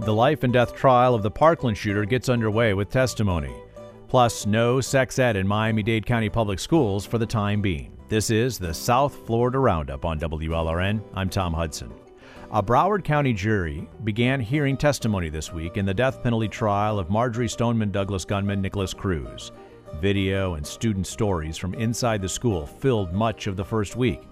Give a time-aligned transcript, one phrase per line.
[0.00, 3.52] The life and death trial of the Parkland shooter gets underway with testimony.
[4.08, 7.94] Plus, no sex ed in Miami Dade County Public Schools for the time being.
[8.08, 11.02] This is the South Florida Roundup on WLRN.
[11.12, 11.92] I'm Tom Hudson.
[12.50, 17.10] A Broward County jury began hearing testimony this week in the death penalty trial of
[17.10, 19.52] Marjory Stoneman Douglas gunman Nikolas Cruz.
[20.00, 24.22] Video and student stories from inside the school filled much of the first week.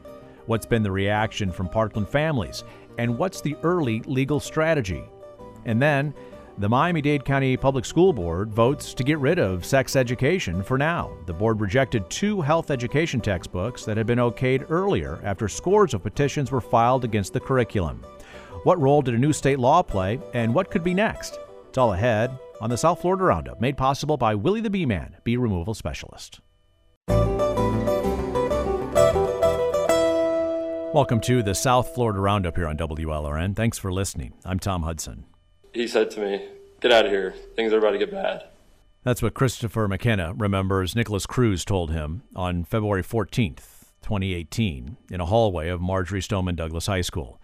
[0.46, 2.64] What's been the reaction from Parkland families?
[2.96, 5.04] And what's the early legal strategy?
[5.68, 6.14] And then,
[6.56, 10.78] the Miami Dade County Public School Board votes to get rid of sex education for
[10.78, 11.12] now.
[11.26, 16.02] The board rejected two health education textbooks that had been okayed earlier after scores of
[16.02, 18.02] petitions were filed against the curriculum.
[18.64, 21.38] What role did a new state law play, and what could be next?
[21.68, 25.18] It's all ahead on the South Florida Roundup, made possible by Willie the Bee Man,
[25.22, 26.40] bee removal specialist.
[30.94, 33.54] Welcome to the South Florida Roundup here on WLRN.
[33.54, 34.32] Thanks for listening.
[34.46, 35.26] I'm Tom Hudson
[35.72, 36.48] he said to me,
[36.80, 37.34] Get out of here.
[37.56, 38.44] Things are about to get bad.
[39.02, 45.26] That's what Christopher McKenna remembers Nikolas Cruz told him on February 14th, 2018, in a
[45.26, 47.40] hallway of Marjory Stoneman Douglas High School.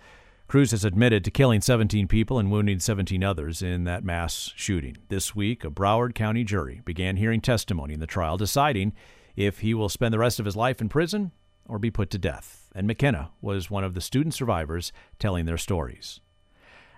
[0.47, 4.97] Cruz has admitted to killing 17 people and wounding 17 others in that mass shooting.
[5.09, 8.93] This week, a Broward County jury began hearing testimony in the trial, deciding
[9.37, 11.33] if he will spend the rest of his life in prison
[11.67, 12.71] or be put to death.
[12.75, 16.21] And McKenna was one of the student survivors telling their stories.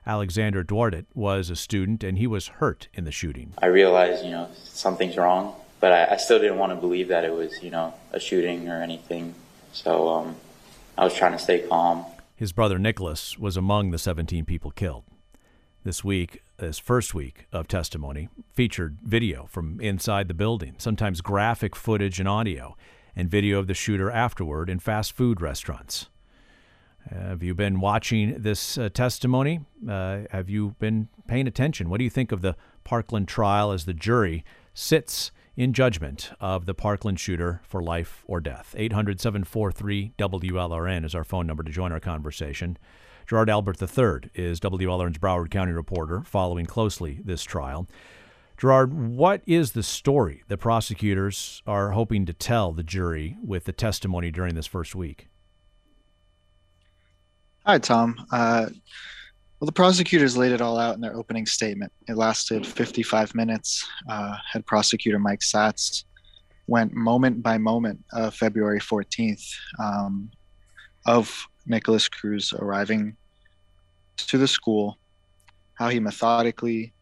[0.06, 3.52] Alexander Dworet was a student and he was hurt in the shooting.
[3.58, 7.24] I realized, you know, something's wrong, but I, I still didn't want to believe that
[7.24, 9.34] it was, you know, a shooting or anything.
[9.72, 10.36] So um,
[10.96, 12.04] I was trying to stay calm.
[12.36, 15.04] His brother Nicholas was among the 17 people killed.
[15.82, 21.74] This week, this first week of testimony, featured video from inside the building, sometimes graphic
[21.74, 22.76] footage and audio,
[23.14, 26.08] and video of the shooter afterward in fast food restaurants.
[27.10, 29.60] Have you been watching this uh, testimony?
[29.88, 31.88] Uh, have you been paying attention?
[31.88, 34.44] What do you think of the Parkland trial as the jury
[34.74, 38.74] sits in judgment of the Parkland shooter for life or death?
[38.76, 42.76] 800 743 WLRN is our phone number to join our conversation.
[43.26, 47.86] Gerard Albert III is WLRN's Broward County reporter, following closely this trial.
[48.56, 53.72] Gerard, what is the story the prosecutors are hoping to tell the jury with the
[53.72, 55.28] testimony during this first week?
[57.66, 58.14] Hi, Tom.
[58.30, 58.66] Uh,
[59.58, 61.92] well, the prosecutors laid it all out in their opening statement.
[62.06, 63.84] It lasted 55 minutes.
[64.08, 66.04] Uh, head prosecutor Mike Satz
[66.68, 70.30] went moment by moment of February 14th um,
[71.06, 73.16] of Nikolas Cruz arriving
[74.16, 74.96] to the school,
[75.74, 76.92] how he methodically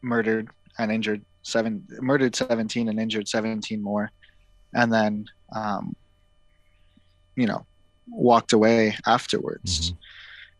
[0.00, 0.48] murdered
[0.78, 4.12] and injured seven, murdered 17 and injured 17 more,
[4.74, 5.24] and then,
[5.56, 5.96] um,
[7.34, 7.66] you know,
[8.08, 9.90] walked away afterwards.
[9.90, 9.96] Mm-hmm.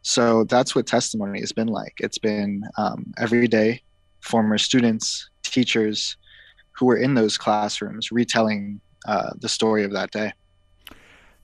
[0.02, 1.94] So that's what testimony has been like.
[1.98, 3.82] It's been um, every day,
[4.20, 6.16] former students, teachers
[6.72, 10.32] who were in those classrooms retelling uh, the story of that day.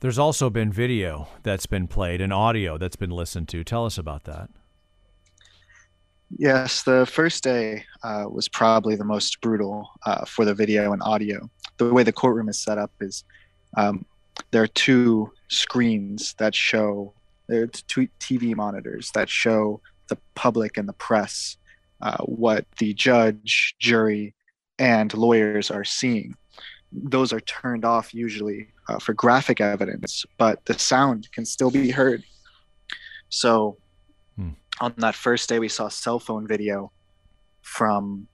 [0.00, 3.62] There's also been video that's been played and audio that's been listened to.
[3.62, 4.50] Tell us about that.
[6.38, 11.02] Yes, the first day uh, was probably the most brutal uh, for the video and
[11.02, 11.50] audio.
[11.76, 13.24] The way the courtroom is set up is
[13.76, 14.04] um,
[14.50, 17.12] there are two screens that show
[17.50, 17.66] are
[18.20, 21.56] TV monitors that show the public and the press
[22.00, 24.34] uh, what the judge, jury,
[24.78, 26.34] and lawyers are seeing.
[26.92, 31.90] Those are turned off usually uh, for graphic evidence, but the sound can still be
[31.90, 32.24] heard.
[33.28, 33.76] So
[34.36, 34.50] hmm.
[34.80, 36.90] on that first day, we saw cell phone video
[37.62, 38.26] from,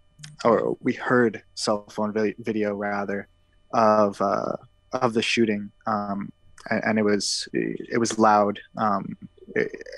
[0.44, 3.28] or we heard cell phone video rather,
[3.72, 4.56] of uh,
[4.93, 6.31] of the shooting, um,
[6.71, 9.16] and, and, it was it was loud, um,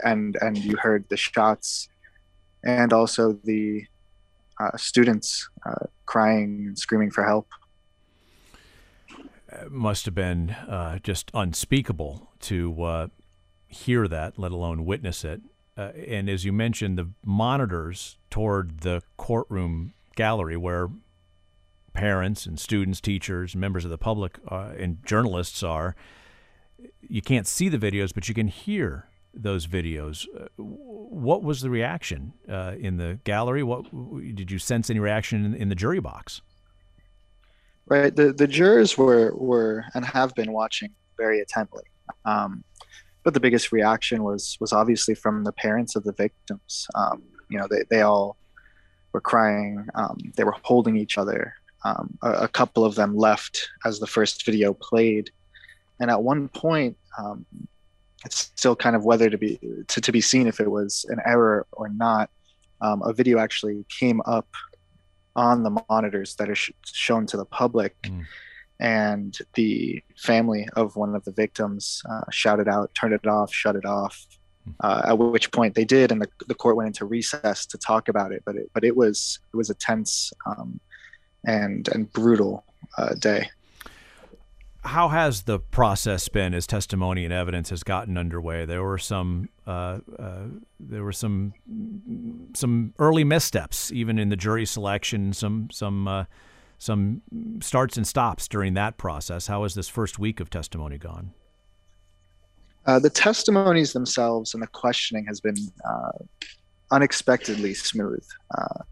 [0.04, 1.88] and and you heard the shots,
[2.64, 3.84] and also the
[4.60, 7.48] uh, students uh, crying and screaming for help.
[9.50, 13.06] It must have been uh, just unspeakable to uh,
[13.66, 15.40] hear that, let alone witness it.
[15.76, 20.88] Uh, and as you mentioned, the monitors toward the courtroom gallery where
[21.92, 25.94] parents and students, teachers, members of the public, uh, and journalists are.
[27.00, 30.26] You can't see the videos, but you can hear those videos.
[30.36, 33.62] Uh, what was the reaction uh, in the gallery?
[33.62, 33.84] What
[34.34, 36.40] did you sense any reaction in, in, the jury box?
[37.86, 41.84] Right, the the jurors were were and have been watching very attentively.
[42.24, 42.64] Um,
[43.24, 46.86] but the biggest reaction was was obviously from the parents of the victims.
[46.94, 48.36] Um, you know, they they all
[49.12, 49.86] were crying.
[49.94, 51.54] Um, they were holding each other.
[51.84, 55.30] Um, a, a, couple of them left as the first video played,
[56.00, 57.44] and at one point, um,
[58.24, 59.58] it's still kind of whether to be
[59.88, 62.30] to, to be seen if it was an error or not.
[62.80, 64.48] Um, a video actually came up
[65.36, 68.00] on the monitors that are sh- shown to the public.
[68.02, 68.24] Mm.
[68.80, 73.52] And the family of one of the victims uh, shouted out, "Turn it off!
[73.52, 74.24] Shut it off!"
[74.64, 74.70] Hmm.
[74.78, 78.08] Uh, at which point they did, and the, the court went into recess to talk
[78.08, 78.44] about it.
[78.46, 80.78] But it, but it was it was a tense um,
[81.44, 82.64] and and brutal
[82.96, 83.48] uh, day
[84.84, 88.64] how has the process been as testimony and evidence has gotten underway?
[88.64, 90.44] There were some uh, uh,
[90.78, 91.52] there were some
[92.54, 95.32] some early missteps, even in the jury selection.
[95.32, 96.24] Some some uh,
[96.78, 97.22] some
[97.60, 99.48] starts and stops during that process.
[99.48, 101.32] How has this first week of testimony gone?
[102.86, 106.12] Uh, the testimonies themselves and the questioning has been uh,
[106.90, 108.24] unexpectedly smooth.
[108.56, 108.82] Uh,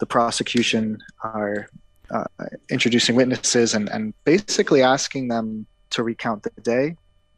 [0.00, 1.68] the prosecution are
[2.12, 2.24] uh,
[2.70, 6.96] introducing witnesses and, and basically asking them to recount the day.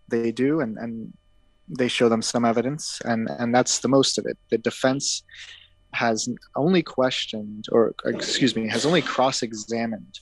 [0.09, 1.13] They do, and, and
[1.69, 4.37] they show them some evidence, and, and that's the most of it.
[4.51, 5.23] The defense
[5.93, 10.21] has only questioned, or excuse me, has only cross examined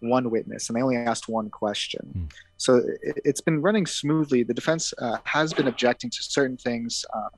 [0.00, 2.12] one witness, and they only asked one question.
[2.16, 2.32] Mm.
[2.56, 4.42] So it, has been running smoothly.
[4.42, 7.28] The defense uh, has been objecting to certain things, uh,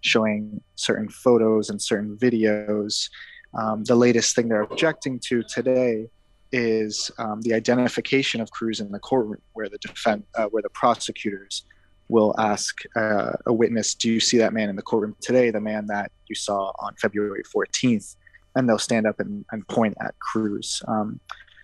[0.00, 3.08] showing certain photos and certain videos
[3.56, 6.08] um, the latest thing they're objecting to today
[6.52, 10.70] is um, the identification of Cruz in the courtroom, where the defense, uh, where the
[10.70, 11.64] prosecutors
[12.08, 15.50] will ask uh, a witness, "Do you see that man in the courtroom today?
[15.50, 18.16] The man that you saw on February 14th?"
[18.56, 20.80] And they'll stand up and, and point at Cruz.
[20.86, 21.18] Um,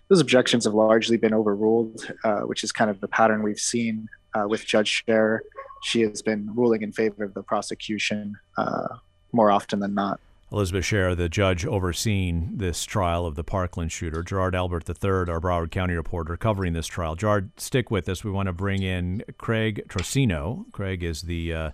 [0.08, 4.08] those objections have largely been overruled, uh, which is kind of the pattern we've seen
[4.34, 5.44] uh, with Judge Scherer.
[5.84, 8.88] She has been ruling in favor of the prosecution uh,
[9.32, 10.18] more often than not.
[10.52, 14.22] Elizabeth Scherer, the judge overseeing this trial of the Parkland shooter.
[14.22, 17.14] Gerard Albert III, our Broward County reporter, covering this trial.
[17.14, 18.24] Gerard, stick with us.
[18.24, 20.66] We want to bring in Craig Trocino.
[20.72, 21.70] Craig is the uh,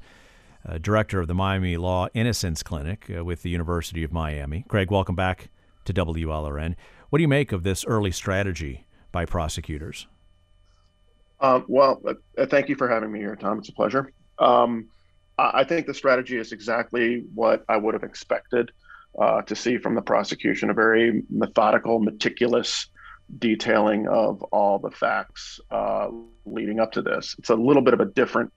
[0.69, 4.67] uh, director of the Miami Law Innocence Clinic uh, with the University of Miami.
[4.69, 5.49] Craig, welcome back
[5.87, 6.75] to WLRN.
[7.09, 10.07] What do you make of this early strategy by prosecutors?
[11.41, 13.59] Um, well, uh, thank you for having me here, Tom.
[13.59, 14.13] It's a pleasure.
[14.39, 14.89] Um,
[15.39, 18.73] I think the strategy is exactly what I would have expected
[19.21, 22.89] uh, to see from the prosecution a very methodical, meticulous
[23.39, 26.09] detailing of all the facts uh,
[26.45, 27.35] leading up to this.
[27.39, 28.53] It's a little bit of a different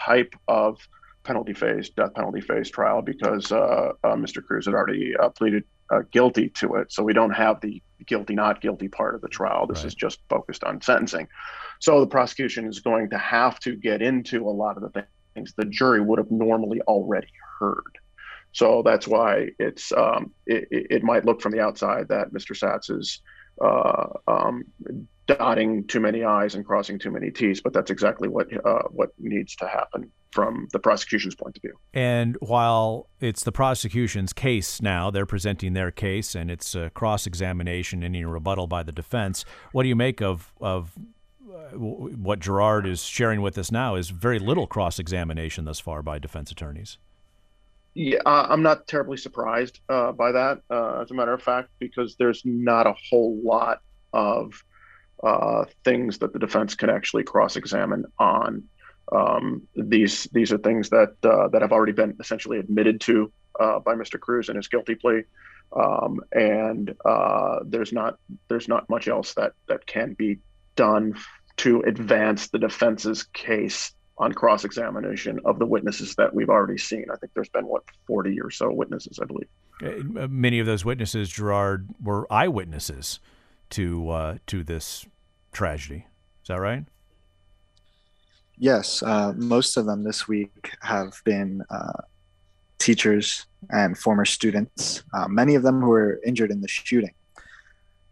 [0.00, 0.78] type of
[1.22, 4.44] penalty phase, death penalty phase trial because uh, uh Mr.
[4.44, 6.92] Cruz had already uh, pleaded uh, guilty to it.
[6.92, 9.66] So we don't have the guilty, not guilty part of the trial.
[9.66, 9.86] This right.
[9.86, 11.28] is just focused on sentencing.
[11.80, 15.06] So the prosecution is going to have to get into a lot of the things
[15.36, 17.98] things the jury would have normally already heard.
[18.52, 22.56] So that's why it's um, it, it, might look from the outside that Mr.
[22.56, 23.20] Satz is
[23.62, 24.64] uh, um,
[25.26, 29.10] dotting too many I's and crossing too many T's, but that's exactly what uh, what
[29.18, 31.74] needs to happen from the prosecution's point of view.
[31.92, 38.02] And while it's the prosecution's case now, they're presenting their case, and it's cross examination
[38.02, 39.44] and a rebuttal by the defense.
[39.72, 40.92] What do you make of of
[41.72, 46.18] what Gerard is sharing with us now is very little cross examination thus far by
[46.18, 46.98] defense attorneys.
[47.94, 52.16] Yeah, I'm not terribly surprised uh, by that, uh, as a matter of fact, because
[52.16, 53.80] there's not a whole lot
[54.12, 54.62] of
[55.22, 58.64] uh, things that the defense can actually cross-examine on.
[59.12, 63.78] Um, these these are things that uh, that have already been essentially admitted to uh,
[63.78, 64.20] by Mr.
[64.20, 65.22] Cruz in his guilty plea,
[65.74, 70.38] um, and uh, there's not there's not much else that that can be
[70.76, 71.14] done
[71.58, 77.06] to advance the defense's case on cross examination of the witnesses that we've already seen.
[77.12, 79.48] I think there's been, what, 40 or so witnesses, I believe.
[79.82, 83.20] Uh, many of those witnesses, Gerard, were eyewitnesses
[83.70, 85.06] to uh, to this
[85.52, 86.06] tragedy.
[86.42, 86.84] Is that right?
[88.58, 89.02] Yes.
[89.02, 92.00] Uh, most of them this week have been uh,
[92.78, 97.12] teachers and former students, uh, many of them who were injured in the shooting.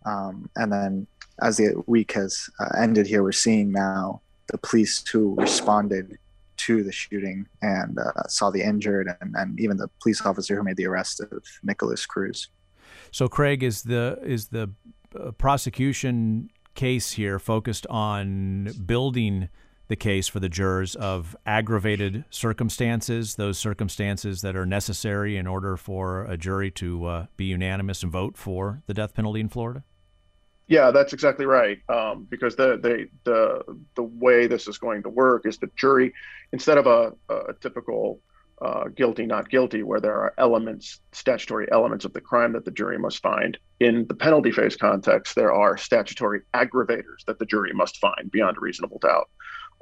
[0.05, 1.07] Um, and then
[1.43, 6.19] as the week has uh, ended here, we're seeing now the police who responded
[6.57, 10.63] to the shooting and uh, saw the injured, and, and even the police officer who
[10.63, 12.49] made the arrest of Nikolas Cruz.
[13.11, 14.71] So, Craig, is the is the
[15.19, 19.49] uh, prosecution case here focused on building
[19.89, 25.77] the case for the jurors of aggravated circumstances, those circumstances that are necessary in order
[25.77, 29.85] for a jury to uh, be unanimous and vote for the death penalty in Florida?
[30.67, 31.79] Yeah, that's exactly right.
[31.89, 36.13] Um, because the, the the the way this is going to work is the jury,
[36.53, 38.21] instead of a, a typical
[38.63, 42.71] uh, guilty not guilty, where there are elements, statutory elements of the crime that the
[42.71, 43.59] jury must find.
[43.81, 48.57] In the penalty phase context, there are statutory aggravators that the jury must find beyond
[48.57, 49.29] a reasonable doubt.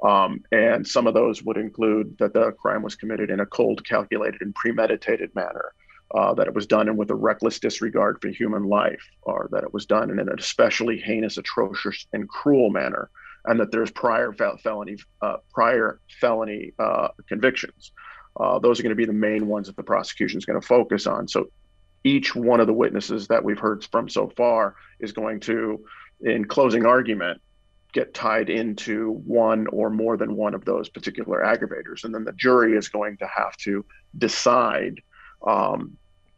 [0.03, 3.87] Um, and some of those would include that the crime was committed in a cold,
[3.87, 5.73] calculated, and premeditated manner,
[6.13, 9.63] uh, that it was done and with a reckless disregard for human life, or that
[9.63, 13.09] it was done in an especially heinous, atrocious, and cruel manner,
[13.45, 17.91] and that there's prior fel- felony uh, prior felony uh, convictions.
[18.39, 20.67] Uh, those are going to be the main ones that the prosecution is going to
[20.67, 21.27] focus on.
[21.27, 21.49] So
[22.03, 25.85] each one of the witnesses that we've heard from so far is going to,
[26.21, 27.41] in closing argument,
[27.93, 32.03] get tied into one or more than one of those particular aggravators.
[32.03, 33.85] And then the jury is going to have to
[34.17, 34.99] decide
[35.47, 35.95] um,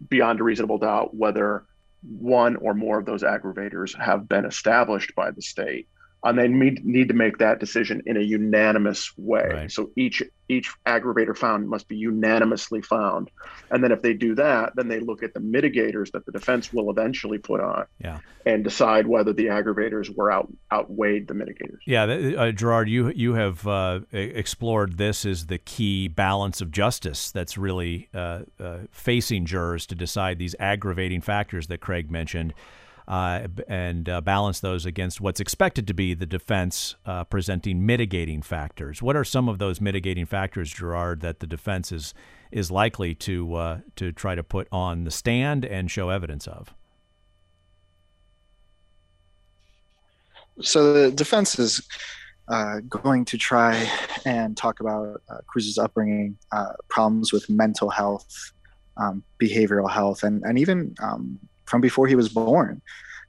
[0.10, 1.66] beyond a reasonable doubt whether
[2.02, 5.88] one or more of those aggravators have been established by the state
[6.26, 9.48] and they need, need to make that decision in a unanimous way.
[9.48, 9.72] Right.
[9.72, 13.32] So each each aggravator found must be unanimously found,
[13.72, 16.72] and then if they do that, then they look at the mitigators that the defense
[16.72, 18.20] will eventually put on, yeah.
[18.46, 21.80] and decide whether the aggravators were out outweighed the mitigators.
[21.88, 27.32] Yeah, uh, Gerard, you you have uh, explored this as the key balance of justice
[27.32, 32.54] that's really uh, uh, facing jurors to decide these aggravating factors that Craig mentioned
[33.08, 38.42] uh, and uh, balance those against what's expected to be the defense uh, presenting mitigating
[38.42, 39.02] factors.
[39.02, 42.14] What are some of those mitigating factors, Gerard, that the defense is
[42.52, 46.74] is likely to uh, to try to put on the stand and show evidence of?
[50.62, 51.86] So the defense is
[52.48, 53.90] uh, going to try
[54.26, 56.38] and talk about uh, Cruz's upbringing,
[56.88, 58.52] problems with mental health,
[58.98, 62.82] um, behavioral health, and and even um, from before he was born.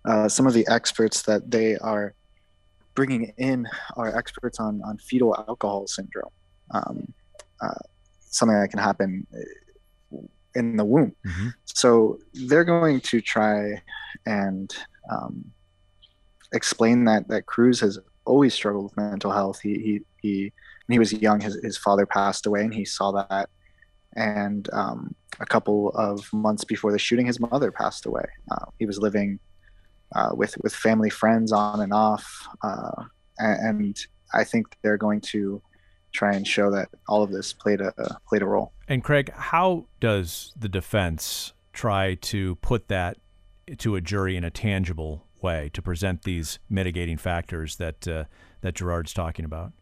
[0.05, 2.15] Uh, some of the experts that they are
[2.95, 3.67] bringing in
[3.97, 6.31] are experts on, on fetal alcohol syndrome,
[6.71, 7.13] um,
[7.61, 7.75] uh,
[8.21, 9.27] something that can happen
[10.55, 11.15] in the womb.
[11.27, 11.49] Mm-hmm.
[11.65, 13.83] So they're going to try
[14.25, 14.75] and
[15.11, 15.45] um,
[16.53, 19.61] explain that that Cruz has always struggled with mental health.
[19.61, 20.53] He he he
[20.87, 23.49] when he was young, his his father passed away, and he saw that
[24.17, 28.25] and um, a couple of months before the shooting, his mother passed away.
[28.51, 29.39] Uh, he was living
[30.15, 33.05] uh, with with family friends on and off, uh,
[33.39, 35.61] and I think they're going to
[36.13, 37.93] try and show that all of this played a
[38.29, 38.73] played a role.
[38.89, 43.19] And Craig, how does the defense try to put that
[43.79, 48.25] to a jury in a tangible way to present these mitigating factors that uh,
[48.63, 49.73] that Gerard's talking about?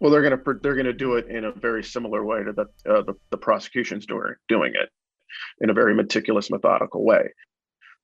[0.00, 2.52] Well, they're going to they're going to do it in a very similar way to
[2.52, 4.88] the uh, the, the prosecution's doing doing it
[5.60, 7.30] in a very meticulous, methodical way.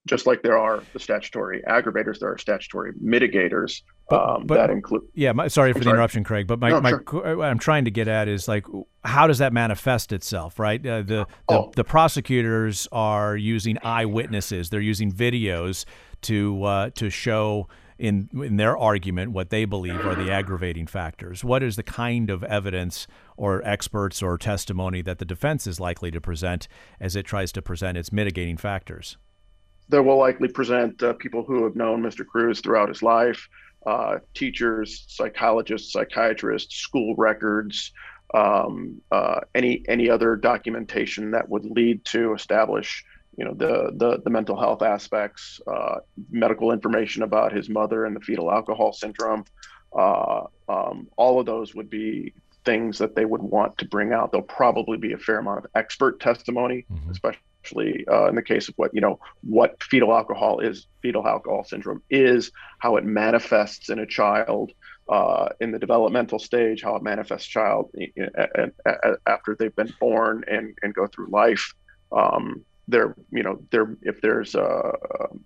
[0.07, 4.71] Just like there are the statutory aggravators, there are statutory mitigators but, um, but, that
[4.71, 5.03] include.
[5.15, 5.95] Yeah, my, sorry for I'm the sorry.
[5.95, 6.47] interruption, Craig.
[6.47, 7.37] But my, no, my sure.
[7.37, 8.65] what I'm trying to get at is like,
[9.05, 10.85] how does that manifest itself, right?
[10.87, 11.73] Uh, the the, oh.
[11.75, 14.71] the prosecutors are using eyewitnesses.
[14.71, 15.85] They're using videos
[16.23, 17.67] to uh, to show
[17.99, 21.43] in in their argument what they believe are the aggravating factors.
[21.45, 26.11] What is the kind of evidence or experts or testimony that the defense is likely
[26.11, 26.69] to present
[27.00, 29.17] as it tries to present its mitigating factors?
[29.88, 32.26] They will likely present uh, people who have known Mr.
[32.26, 33.49] Cruz throughout his life,
[33.87, 37.93] uh, teachers, psychologists, psychiatrists, school records,
[38.35, 43.05] um, uh, any any other documentation that would lead to establish
[43.37, 45.97] you know the the, the mental health aspects, uh,
[46.31, 49.45] medical information about his mother and the fetal alcohol syndrome.
[49.97, 54.33] Uh, um, all of those would be things that they would want to bring out.
[54.33, 57.11] There'll probably be a fair amount of expert testimony, mm-hmm.
[57.11, 61.64] especially uh, in the case of what you know what fetal alcohol is, fetal alcohol
[61.64, 64.73] syndrome is, how it manifests in a child.
[65.09, 67.95] Uh, in the developmental stage, how it manifests child
[69.25, 71.73] after they've been born and, and go through life.
[72.11, 74.93] Um, there, you know, there if there's uh,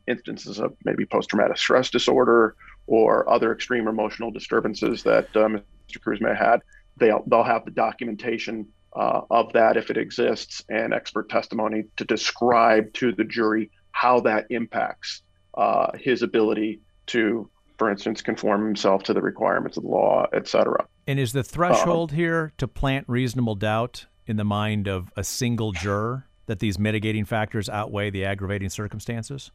[0.07, 2.55] instances of maybe post-traumatic stress disorder
[2.87, 6.01] or other extreme emotional disturbances that uh, Mr.
[6.03, 6.61] Cruz may have had,
[6.97, 12.05] they'll they'll have the documentation uh, of that if it exists and expert testimony to
[12.05, 15.23] describe to the jury how that impacts
[15.55, 20.47] uh, his ability to, for instance, conform himself to the requirements of the law, et
[20.47, 20.87] cetera.
[21.07, 25.73] And is the threshold here to plant reasonable doubt in the mind of a single
[25.73, 26.27] juror?
[26.51, 29.53] That these mitigating factors outweigh the aggravating circumstances?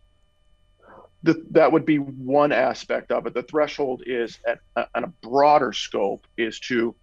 [1.24, 3.34] The, that would be one aspect of it.
[3.34, 4.60] The threshold is at,
[4.96, 6.96] on a broader scope is to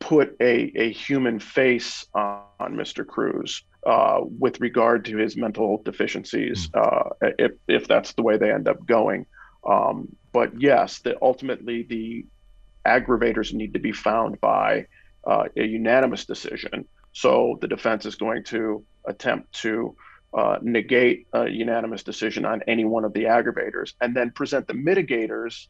[0.00, 3.06] put a, a human face on, on Mr.
[3.06, 6.80] Cruz uh, with regard to his mental deficiencies, mm.
[6.80, 9.26] uh, if, if that's the way they end up going.
[9.64, 12.26] Um, but yes, that ultimately the
[12.84, 14.86] aggravators need to be found by
[15.24, 16.84] uh, a unanimous decision.
[17.18, 19.96] So the defense is going to attempt to
[20.32, 24.74] uh, negate a unanimous decision on any one of the aggravators and then present the
[24.74, 25.66] mitigators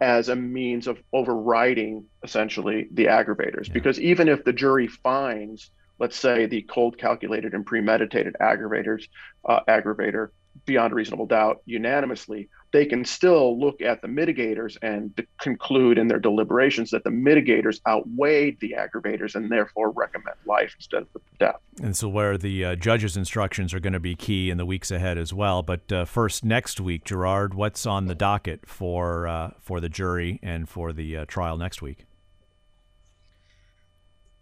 [0.00, 3.68] as a means of overriding essentially the aggravators.
[3.68, 3.74] Yeah.
[3.74, 9.04] Because even if the jury finds, let's say, the cold, calculated, and premeditated aggravators,
[9.48, 10.30] uh, aggravator
[10.66, 16.08] beyond a reasonable doubt unanimously, they can still look at the mitigators and conclude in
[16.08, 21.56] their deliberations that the mitigators outweighed the aggravators and therefore recommend life instead of death.
[21.80, 24.90] And so, where the uh, judge's instructions are going to be key in the weeks
[24.90, 25.62] ahead as well.
[25.62, 30.40] But uh, first, next week, Gerard, what's on the docket for uh, for the jury
[30.42, 32.06] and for the uh, trial next week?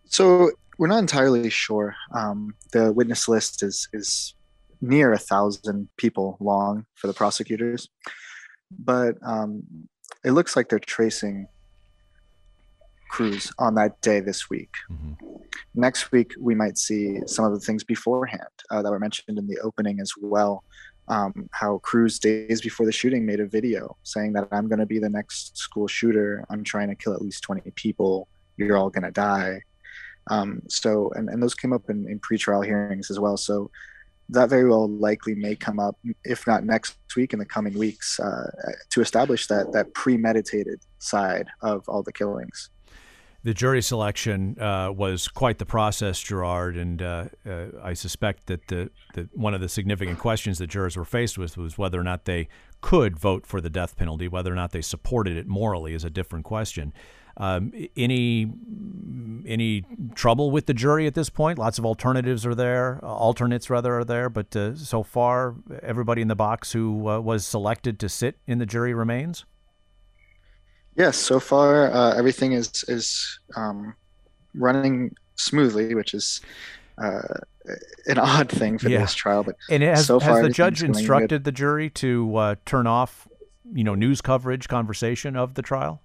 [0.07, 1.95] So we're not entirely sure.
[2.13, 4.35] Um, the witness list is is
[4.83, 7.89] near a thousand people long for the prosecutors,
[8.71, 9.63] but um,
[10.25, 11.47] it looks like they're tracing
[13.09, 14.75] Cruz on that day this week.
[14.91, 15.13] Mm-hmm.
[15.75, 19.47] Next week, we might see some of the things beforehand uh, that were mentioned in
[19.47, 20.65] the opening as well.
[21.09, 24.87] Um, how Cruz, days before the shooting, made a video saying that I'm going to
[24.87, 26.45] be the next school shooter.
[26.51, 28.29] I'm trying to kill at least 20 people.
[28.57, 29.63] You're all going to die.
[30.31, 33.37] Um, so, and, and those came up in, in pretrial hearings as well.
[33.37, 33.71] So,
[34.33, 38.19] that very well likely may come up, if not next week, in the coming weeks,
[38.19, 38.51] uh,
[38.91, 42.71] to establish that that premeditated side of all the killings.
[43.45, 48.69] The jury selection uh, was quite the process, Gerard, and uh, uh I suspect that
[48.69, 52.05] the, the, one of the significant questions that jurors were faced with was whether or
[52.05, 52.49] not they
[52.81, 56.11] could vote for the death penalty, whether or not they supported it morally is a
[56.11, 56.93] different question.
[57.37, 58.51] Um, any
[59.47, 59.85] any
[60.15, 61.59] trouble with the jury at this point?
[61.59, 66.23] Lots of alternatives are there, uh, alternates rather are there, but uh, so far everybody
[66.23, 69.45] in the box who uh, was selected to sit in the jury remains.
[70.97, 73.95] Yes, so far uh, everything is is um,
[74.55, 76.41] running smoothly, which is
[76.99, 77.23] uh,
[78.07, 79.01] an odd thing for yeah.
[79.01, 79.43] this trial.
[79.43, 83.27] But and has, so far, has the judge instructed the jury to uh, turn off,
[83.73, 86.03] you know, news coverage, conversation of the trial?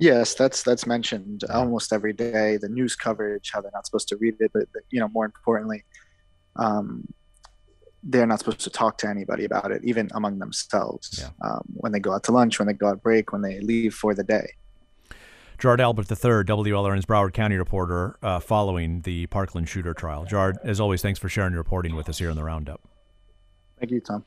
[0.00, 2.56] Yes, that's that's mentioned almost every day.
[2.56, 5.84] The news coverage, how they're not supposed to read it, but, you know, more importantly,
[6.56, 7.06] um,
[8.02, 11.20] they're not supposed to talk to anybody about it, even among themselves.
[11.22, 11.46] Yeah.
[11.46, 13.94] Um, when they go out to lunch, when they go out break, when they leave
[13.94, 14.48] for the day.
[15.58, 20.24] Gerard Albert III, WLRN's Broward County reporter, uh, following the Parkland shooter trial.
[20.24, 22.80] Gerard, as always, thanks for sharing your reporting with us here in the Roundup.
[23.78, 24.24] Thank you, Tom.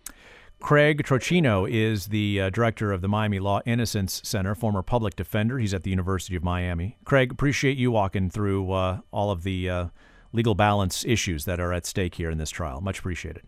[0.64, 5.60] Craig Trocino is the uh, director of the Miami Law Innocence Center, former public defender.
[5.60, 6.98] He's at the University of Miami.
[7.04, 9.88] Craig, appreciate you walking through uh, all of the uh,
[10.32, 12.80] legal balance issues that are at stake here in this trial.
[12.80, 13.44] Much appreciated.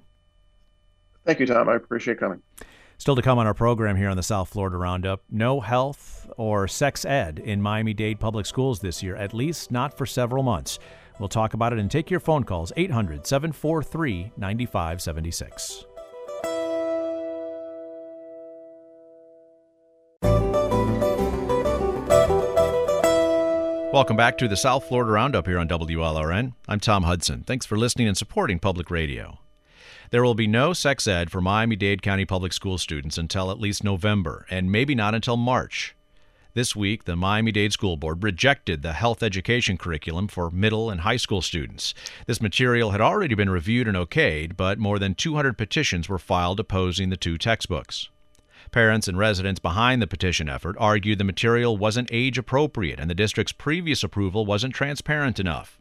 [1.23, 1.69] Thank you, Tom.
[1.69, 2.41] I appreciate coming.
[2.97, 6.67] Still to come on our program here on the South Florida Roundup no health or
[6.67, 10.79] sex ed in Miami Dade public schools this year, at least not for several months.
[11.17, 15.85] We'll talk about it and take your phone calls 800 743 9576.
[23.95, 26.51] Welcome back to the South Florida Roundup here on WLRN.
[26.67, 27.45] I'm Tom Hudson.
[27.47, 29.39] Thanks for listening and supporting public radio.
[30.11, 33.59] There will be no sex ed for Miami Dade County Public School students until at
[33.61, 35.95] least November, and maybe not until March.
[36.55, 40.99] This week, the Miami Dade School Board rejected the health education curriculum for middle and
[40.99, 41.93] high school students.
[42.27, 46.59] This material had already been reviewed and okayed, but more than 200 petitions were filed
[46.59, 48.09] opposing the two textbooks.
[48.75, 53.15] Parents and residents behind the petition effort argued the material wasn't age appropriate and the
[53.15, 55.79] district's previous approval wasn't transparent enough.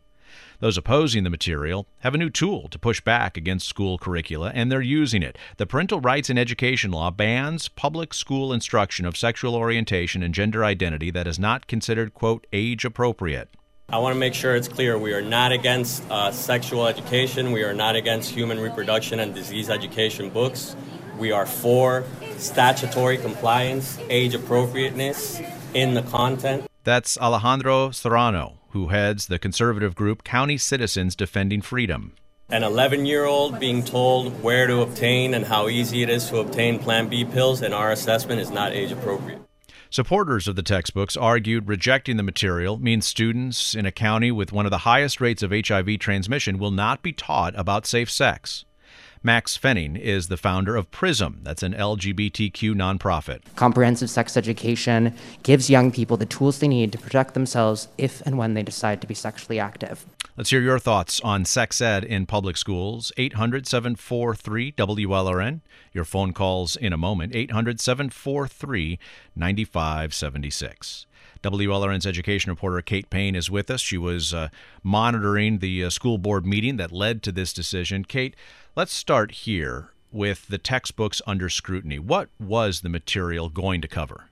[0.61, 4.71] Those opposing the material have a new tool to push back against school curricula, and
[4.71, 5.37] they're using it.
[5.57, 10.65] The Parental Rights in Education Law bans public school instruction of sexual orientation and gender
[10.65, 13.49] identity that is not considered, quote, age appropriate.
[13.89, 17.51] I want to make sure it's clear we are not against uh, sexual education.
[17.51, 20.77] We are not against human reproduction and disease education books.
[21.19, 22.05] We are for
[22.37, 25.41] statutory compliance, age appropriateness
[25.73, 26.67] in the content.
[26.83, 32.15] That's Alejandro Serrano, who heads the conservative group County Citizens Defending Freedom.
[32.51, 36.39] An 11 year old being told where to obtain and how easy it is to
[36.39, 39.41] obtain Plan B pills, in our assessment, is not age appropriate.
[39.89, 44.67] Supporters of the textbooks argued rejecting the material means students in a county with one
[44.67, 48.65] of the highest rates of HIV transmission will not be taught about safe sex.
[49.27, 53.41] Max Fenning is the founder of PRISM, that's an LGBTQ nonprofit.
[53.57, 58.37] Comprehensive sex education gives young people the tools they need to protect themselves if and
[58.37, 60.05] when they decide to be sexually active.
[60.37, 63.13] Let's hear your thoughts on sex ed in public schools.
[63.17, 65.63] 800 743 WLRN.
[65.95, 67.35] Your phone calls in a moment.
[67.35, 68.99] 800 743
[69.35, 71.07] 9576.
[71.43, 73.81] WLRN's education reporter Kate Payne is with us.
[73.81, 74.49] She was uh,
[74.83, 78.05] monitoring the uh, school board meeting that led to this decision.
[78.05, 78.35] Kate,
[78.77, 82.01] Let's start here with the textbooks under scrutiny.
[82.01, 84.31] What was the material going to cover?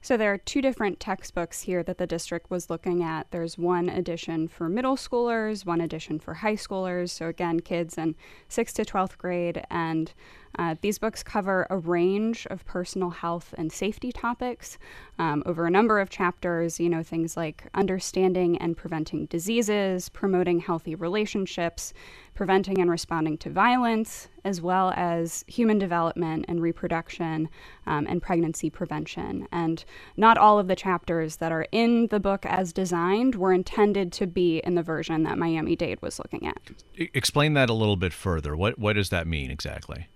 [0.00, 3.30] So there are two different textbooks here that the district was looking at.
[3.32, 7.10] There's one edition for middle schoolers, one edition for high schoolers.
[7.10, 8.14] So again, kids in
[8.48, 9.62] 6th to 12th grade.
[9.68, 10.10] And
[10.58, 14.78] uh, these books cover a range of personal health and safety topics
[15.18, 16.80] um, over a number of chapters.
[16.80, 21.92] You know, things like understanding and preventing diseases, promoting healthy relationships,
[22.34, 27.48] preventing and responding to violence, as well as human development and reproduction
[27.86, 29.46] um, and pregnancy prevention.
[29.52, 29.84] And
[30.16, 34.26] not all of the chapters that are in the book as designed were intended to
[34.26, 36.70] be in the version that Miami Dade was looking at.
[36.96, 38.56] Explain that a little bit further.
[38.56, 40.08] What, what does that mean exactly?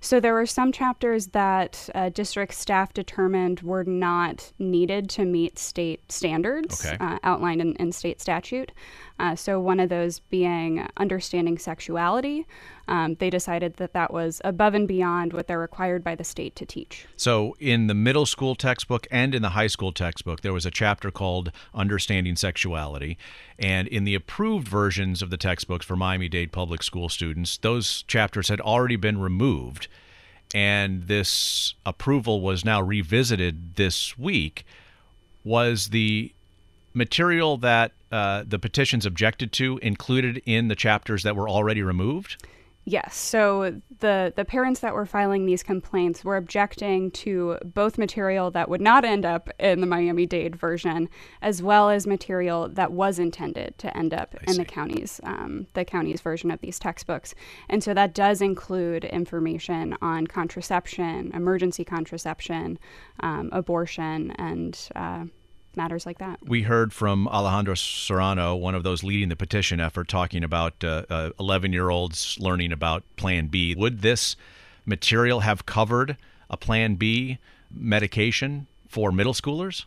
[0.00, 5.58] So there were some chapters that uh, district staff determined were not needed to meet
[5.58, 6.96] state standards okay.
[7.00, 8.72] uh, outlined in, in, state statute.
[9.18, 12.46] Uh, so one of those being understanding sexuality.
[12.86, 16.56] Um, they decided that that was above and beyond what they're required by the state
[16.56, 17.06] to teach.
[17.16, 20.70] So in the middle school textbook and in the high school textbook, there was a
[20.70, 23.18] chapter called Understanding Sexuality.
[23.58, 28.02] And in the approved versions of the textbooks for Miami Dade public school students, those
[28.04, 29.88] chapters had already been removed.
[30.54, 34.64] And this approval was now revisited this week.
[35.44, 36.32] Was the
[36.98, 42.44] material that uh, the petitions objected to included in the chapters that were already removed?
[42.88, 43.16] Yes.
[43.16, 48.70] So the the parents that were filing these complaints were objecting to both material that
[48.70, 51.10] would not end up in the Miami Dade version,
[51.42, 54.58] as well as material that was intended to end up I in see.
[54.60, 57.34] the county's um, the county's version of these textbooks.
[57.68, 62.78] And so that does include information on contraception, emergency contraception,
[63.20, 65.24] um, abortion, and uh,
[65.78, 66.40] matters like that.
[66.46, 71.32] We heard from Alejandro Serrano, one of those leading the petition effort, talking about 11
[71.38, 73.74] uh, uh, year olds learning about Plan B.
[73.74, 74.36] Would this
[74.84, 76.18] material have covered
[76.50, 77.38] a Plan B
[77.70, 79.84] medication for middle schoolers?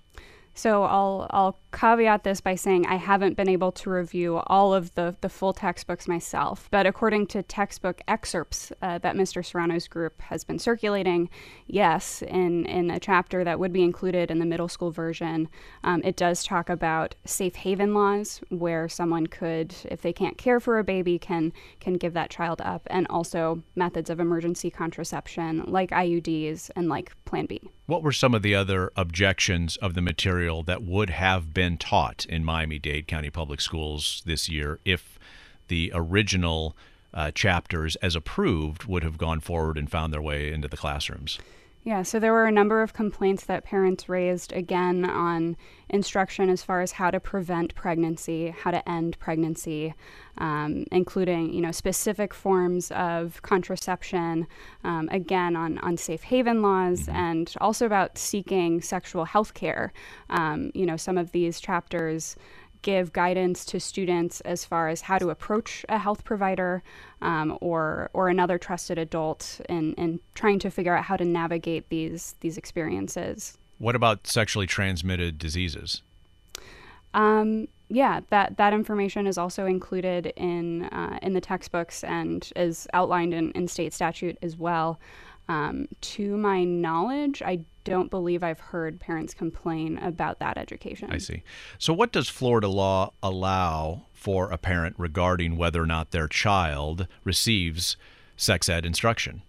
[0.56, 4.94] So I'll I'll caveat this by saying I haven't been able to review all of
[4.96, 9.46] the the full textbooks myself, but according to textbook excerpts uh, that Mr.
[9.46, 11.30] Serrano's group has been circulating,
[11.68, 15.48] yes, in in a chapter that would be included in the middle school version,
[15.84, 20.60] um, it does talk about safe haven laws where someone could, if they can't care
[20.60, 25.64] for a baby, can can give that child up, and also methods of emergency contraception
[25.68, 27.62] like IUDs and like Plan B.
[27.86, 32.26] What were some of the other objections of the material that would have been taught
[32.26, 35.20] in Miami Dade County Public Schools this year if
[35.68, 36.76] the original
[37.14, 41.40] uh, chapters, as approved, would have gone forward and found their way into the classrooms?
[41.84, 45.58] Yeah, so there were a number of complaints that parents raised again on
[45.90, 49.96] instruction as far as how to prevent pregnancy, how to end pregnancy,
[50.38, 54.46] um, including you know specific forms of contraception.
[54.84, 57.16] Um, again, on on safe haven laws, Mm-hmm.
[57.16, 59.92] and also about seeking sexual health care.
[60.30, 62.36] Um, you know, some of these chapters
[62.82, 66.84] give guidance to students as far as how to approach a health provider
[67.22, 71.90] um, or or another trusted adult in, in trying to figure out how to navigate
[71.90, 73.58] these these experiences.
[73.78, 76.02] What about sexually transmitted diseases?
[77.14, 82.88] Um, yeah, that that information is also included in uh, in the textbooks and is
[82.94, 85.00] outlined in, in state statute as well.
[85.48, 91.12] Um, to my knowledge, I don't believe I've heard parents complain about that education.
[91.12, 91.44] I see.
[91.78, 97.08] So, what does Florida law allow for a parent regarding whether or not their child
[97.24, 97.98] receives
[98.38, 99.42] sex ed instruction?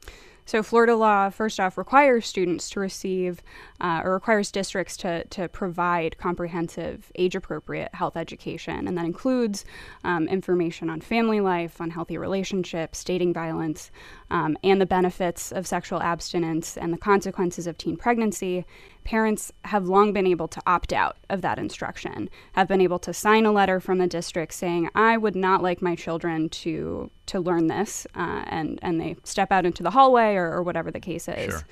[0.44, 3.42] So, Florida law, first off, requires students to receive
[3.83, 8.87] uh, or requires districts to, to provide comprehensive, age appropriate health education.
[8.87, 9.64] And that includes
[10.05, 13.90] um, information on family life, on healthy relationships, dating violence,
[14.31, 18.64] um, and the benefits of sexual abstinence and the consequences of teen pregnancy.
[19.03, 23.12] Parents have long been able to opt out of that instruction, have been able to
[23.12, 27.40] sign a letter from the district saying, I would not like my children to, to
[27.40, 31.01] learn this, uh, and, and they step out into the hallway or, or whatever the
[31.01, 31.51] case is.
[31.51, 31.64] Sure.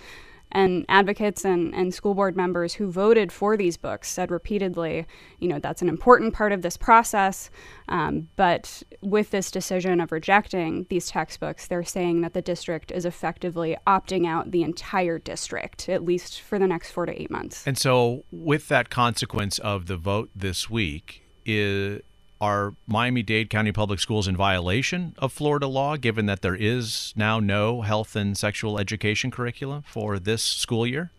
[0.52, 5.06] And advocates and, and school board members who voted for these books said repeatedly,
[5.38, 7.50] you know, that's an important part of this process.
[7.88, 13.04] Um, but with this decision of rejecting these textbooks, they're saying that the district is
[13.04, 17.66] effectively opting out the entire district, at least for the next four to eight months.
[17.66, 22.00] And so, with that consequence of the vote this week, is,
[22.40, 27.12] are Miami Dade County Public Schools in violation of Florida law, given that there is
[27.16, 31.10] now no health and sexual education curriculum for this school year?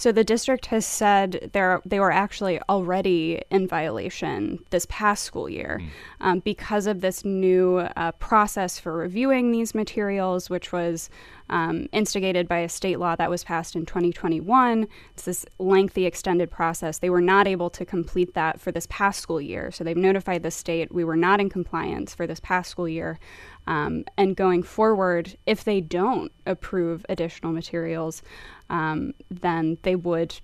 [0.00, 5.46] So the district has said they're, they were actually already in violation this past school
[5.46, 5.82] year
[6.22, 11.10] um, because of this new uh, process for reviewing these materials, which was
[11.50, 14.88] um, instigated by a state law that was passed in 2021.
[15.12, 16.98] It's this lengthy, extended process.
[16.98, 19.70] They were not able to complete that for this past school year.
[19.70, 23.18] So they've notified the state we were not in compliance for this past school year.
[23.66, 28.22] Um, and going forward, if they don't approve additional materials,
[28.70, 30.40] um, then they would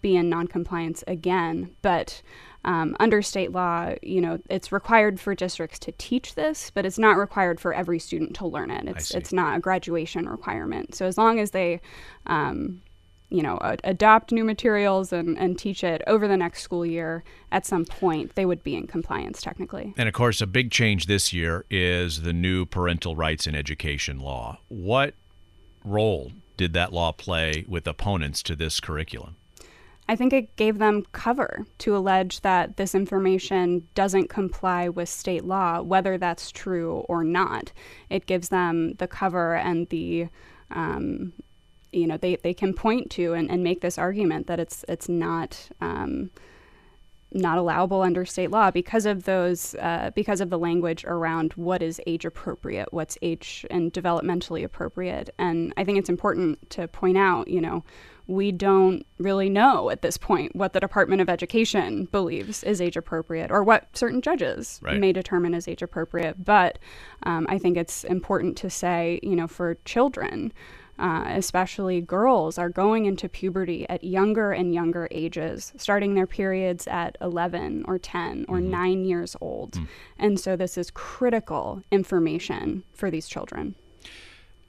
[0.00, 1.74] be in noncompliance again.
[1.82, 2.22] But
[2.64, 6.98] um, under state law, you know, it's required for districts to teach this, but it's
[6.98, 8.88] not required for every student to learn it.
[8.88, 10.94] It's it's not a graduation requirement.
[10.94, 11.80] So as long as they
[12.26, 12.82] um,
[13.34, 17.66] you know, adopt new materials and, and teach it over the next school year, at
[17.66, 19.92] some point they would be in compliance technically.
[19.96, 24.20] And of course, a big change this year is the new parental rights in education
[24.20, 24.58] law.
[24.68, 25.14] What
[25.84, 29.36] role did that law play with opponents to this curriculum?
[30.08, 35.44] I think it gave them cover to allege that this information doesn't comply with state
[35.44, 37.72] law, whether that's true or not.
[38.10, 40.28] It gives them the cover and the
[40.70, 41.32] um,
[41.92, 45.08] you know they, they can point to and, and make this argument that it's it's
[45.08, 46.30] not um,
[47.34, 51.82] not allowable under state law because of those uh, because of the language around what
[51.82, 55.30] is age appropriate, what's age and developmentally appropriate.
[55.38, 57.84] And I think it's important to point out, you know,
[58.26, 62.96] we don't really know at this point what the Department of Education believes is age
[62.96, 64.98] appropriate or what certain judges right.
[64.98, 66.42] may determine as age appropriate.
[66.42, 66.78] But
[67.24, 70.52] um, I think it's important to say, you know, for children,
[70.98, 76.86] uh, especially girls, are going into puberty at younger and younger ages, starting their periods
[76.86, 78.70] at 11 or 10 or mm-hmm.
[78.70, 79.72] 9 years old.
[79.72, 79.88] Mm.
[80.18, 83.74] And so this is critical information for these children.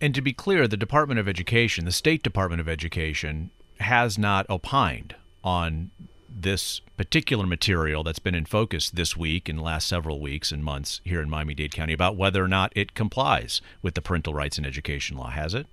[0.01, 4.49] And to be clear, the Department of Education, the State Department of Education, has not
[4.49, 5.91] opined on
[6.29, 10.99] this particular material that's been in focus this week and last several weeks and months
[11.05, 14.57] here in Miami Dade County about whether or not it complies with the parental rights
[14.57, 15.67] in education law, has it?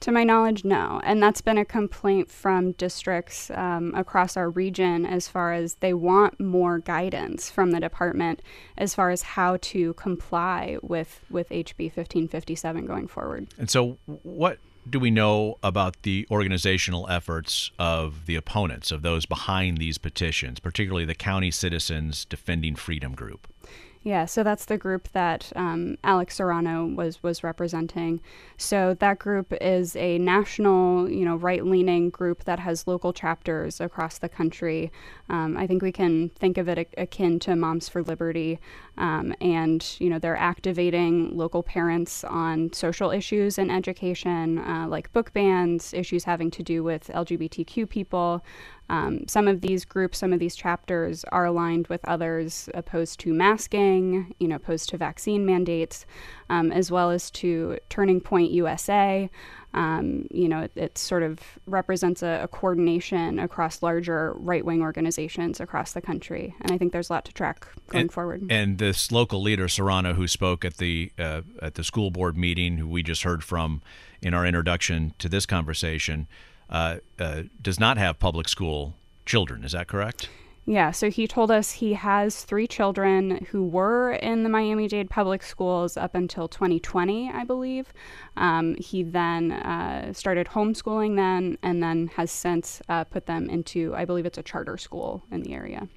[0.00, 1.00] To my knowledge, no.
[1.02, 5.92] And that's been a complaint from districts um, across our region as far as they
[5.92, 8.40] want more guidance from the department
[8.76, 13.48] as far as how to comply with, with HB 1557 going forward.
[13.58, 19.26] And so, what do we know about the organizational efforts of the opponents, of those
[19.26, 23.48] behind these petitions, particularly the County Citizens Defending Freedom Group?
[24.08, 28.22] Yeah, so that's the group that um, Alex Serrano was was representing.
[28.56, 34.16] So that group is a national, you know, right-leaning group that has local chapters across
[34.16, 34.90] the country.
[35.28, 38.58] Um, I think we can think of it a- akin to Moms for Liberty,
[38.96, 45.12] um, and you know, they're activating local parents on social issues in education, uh, like
[45.12, 48.42] book bans, issues having to do with LGBTQ people.
[48.90, 53.32] Um, some of these groups, some of these chapters are aligned with others opposed to
[53.32, 56.06] masking, you know, opposed to vaccine mandates,
[56.48, 59.30] um, as well as to Turning Point USA.
[59.74, 64.80] Um, you know, it, it, sort of represents a, a coordination across larger right wing
[64.80, 66.54] organizations across the country.
[66.62, 68.46] And I think there's a lot to track going and, forward.
[68.48, 72.78] And this local leader, Serrano, who spoke at the uh, at the school board meeting,
[72.78, 73.82] who we just heard from
[74.22, 76.28] in our introduction to this conversation,
[76.68, 78.94] does not have public school
[79.26, 79.64] children.
[79.64, 80.28] Is that correct?
[80.68, 85.08] Yeah, so he told us he has three children who were in the Miami Dade
[85.08, 87.90] public schools up until 2020, I believe.
[88.36, 93.94] Um, he then uh, started homeschooling then and then has since uh, put them into,
[93.94, 95.88] I believe it's a charter school in the area.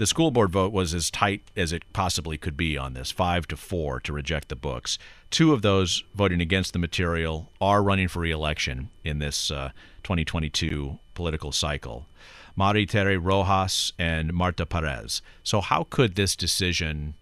[0.00, 3.46] The school board vote was as tight as it possibly could be on this, five
[3.48, 4.98] to four to reject the books.
[5.28, 10.98] Two of those voting against the material are running for reelection in this uh, 2022
[11.12, 12.06] political cycle.
[12.58, 15.20] Maritere Rojas and Marta Perez.
[15.42, 17.12] So, how could this decision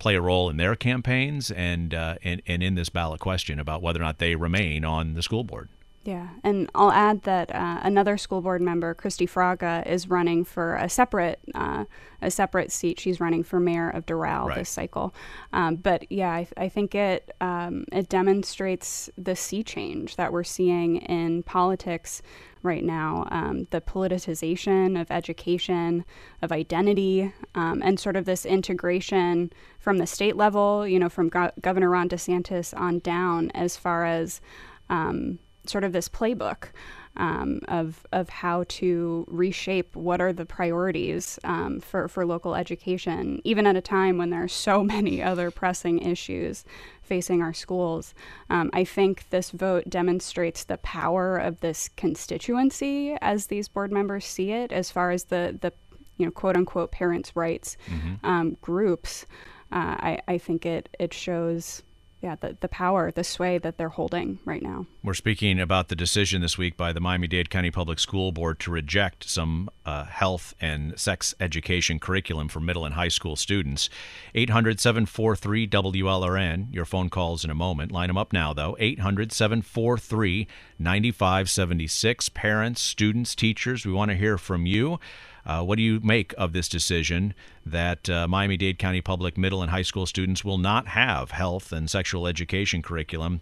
[0.00, 3.80] play a role in their campaigns and, uh, and, and in this ballot question about
[3.80, 5.68] whether or not they remain on the school board?
[6.04, 10.76] Yeah, and I'll add that uh, another school board member, Christi Fraga, is running for
[10.76, 11.86] a separate uh,
[12.20, 13.00] a separate seat.
[13.00, 14.58] She's running for mayor of Doral right.
[14.58, 15.14] this cycle.
[15.54, 20.44] Um, but yeah, I, I think it um, it demonstrates the sea change that we're
[20.44, 22.20] seeing in politics
[22.62, 23.26] right now.
[23.30, 26.04] Um, the politicization of education,
[26.42, 31.30] of identity, um, and sort of this integration from the state level, you know, from
[31.30, 34.42] Go- Governor Ron DeSantis on down, as far as
[34.90, 36.68] um, sort of this playbook
[37.16, 43.40] um, of of how to reshape what are the priorities um, for for local education,
[43.44, 46.64] even at a time when there are so many other pressing issues
[47.02, 48.14] facing our schools.
[48.50, 54.24] Um, I think this vote demonstrates the power of this constituency as these board members
[54.24, 55.72] see it, as far as the the
[56.16, 58.26] you know quote unquote parents' rights mm-hmm.
[58.26, 59.26] Um, groups.
[59.72, 61.82] Uh, I, I think it it shows
[62.24, 64.86] yeah, the, the power, the sway that they're holding right now.
[65.02, 68.58] We're speaking about the decision this week by the Miami Dade County Public School Board
[68.60, 73.90] to reject some uh, health and sex education curriculum for middle and high school students.
[74.34, 76.74] 800 743 WLRN.
[76.74, 77.92] Your phone calls in a moment.
[77.92, 78.74] Line them up now, though.
[78.80, 82.30] 800 743 9576.
[82.30, 84.98] Parents, students, teachers, we want to hear from you.
[85.46, 87.34] Uh, what do you make of this decision
[87.66, 91.72] that uh, Miami Dade County public middle and high school students will not have health
[91.72, 93.40] and sexual education curriculum?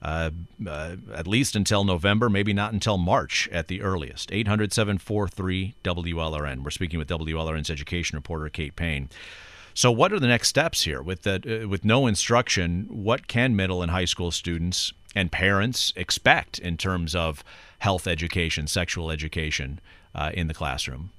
[0.00, 0.30] Uh,
[0.66, 4.32] uh, at least until November, maybe not until March at the earliest.
[4.32, 6.64] 800 743 WLRN.
[6.64, 9.10] We're speaking with WLRN's education reporter, Kate Payne.
[9.74, 11.00] So, what are the next steps here?
[11.00, 15.92] With, the, uh, with no instruction, what can middle and high school students and parents
[15.94, 17.44] expect in terms of
[17.78, 19.80] health education, sexual education
[20.16, 21.10] uh, in the classroom?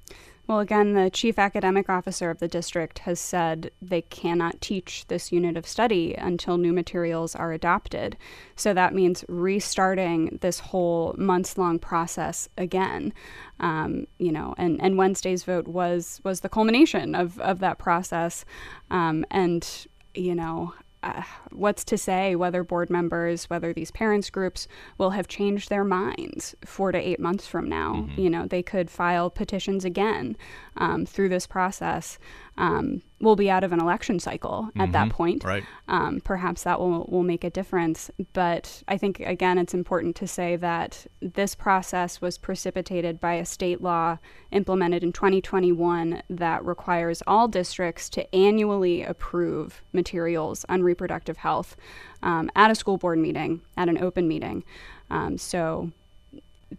[0.45, 5.31] Well, again, the chief academic officer of the district has said they cannot teach this
[5.31, 8.17] unit of study until new materials are adopted.
[8.57, 13.13] So that means restarting this whole months long process again.
[13.61, 18.43] Um, you know, and, and Wednesday's vote was was the culmination of, of that process.
[18.91, 20.73] Um, and you know,
[21.03, 25.83] uh, what's to say whether board members, whether these parents groups will have changed their
[25.83, 27.93] minds four to eight months from now?
[27.93, 28.21] Mm-hmm.
[28.21, 30.37] You know, they could file petitions again
[30.77, 32.17] um, through this process
[32.57, 34.91] um, we'll be out of an election cycle at mm-hmm.
[34.91, 35.43] that point.
[35.43, 35.63] Right.
[35.87, 38.11] Um, perhaps that will, will make a difference.
[38.33, 43.45] But I think, again, it's important to say that this process was precipitated by a
[43.45, 44.19] state law
[44.51, 51.75] implemented in 2021 that requires all districts to annually approve materials on reproductive health
[52.21, 54.63] um, at a school board meeting, at an open meeting.
[55.09, 55.91] Um, so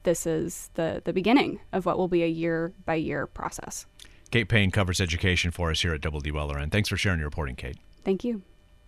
[0.02, 3.86] this is the, the beginning of what will be a year by year process.
[4.30, 6.70] Kate Payne covers education for us here at WLRN.
[6.70, 7.76] Thanks for sharing your reporting, Kate.
[8.04, 8.42] Thank you.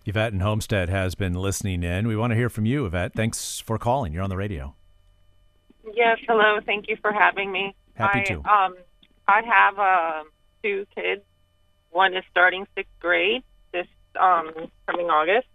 [0.05, 2.07] Yvette in Homestead has been listening in.
[2.07, 3.13] We want to hear from you, Yvette.
[3.13, 4.13] Thanks for calling.
[4.13, 4.75] You're on the radio.
[5.93, 6.59] Yes, hello.
[6.65, 7.75] Thank you for having me.
[7.93, 8.35] Happy I, to.
[8.39, 8.75] Um,
[9.27, 10.23] I have uh,
[10.63, 11.21] two kids.
[11.91, 13.87] One is starting sixth grade this
[14.19, 14.51] um,
[14.87, 15.47] coming August,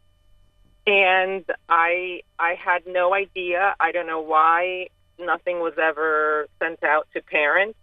[0.86, 3.74] and I I had no idea.
[3.78, 4.88] I don't know why
[5.18, 7.78] nothing was ever sent out to parents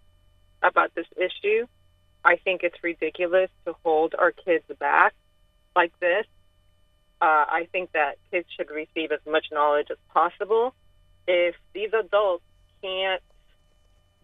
[0.62, 1.66] about this issue.
[2.24, 5.14] I think it's ridiculous to hold our kids back
[5.74, 6.26] like this.
[7.20, 10.74] Uh, I think that kids should receive as much knowledge as possible.
[11.26, 12.44] If these adults
[12.82, 13.22] can't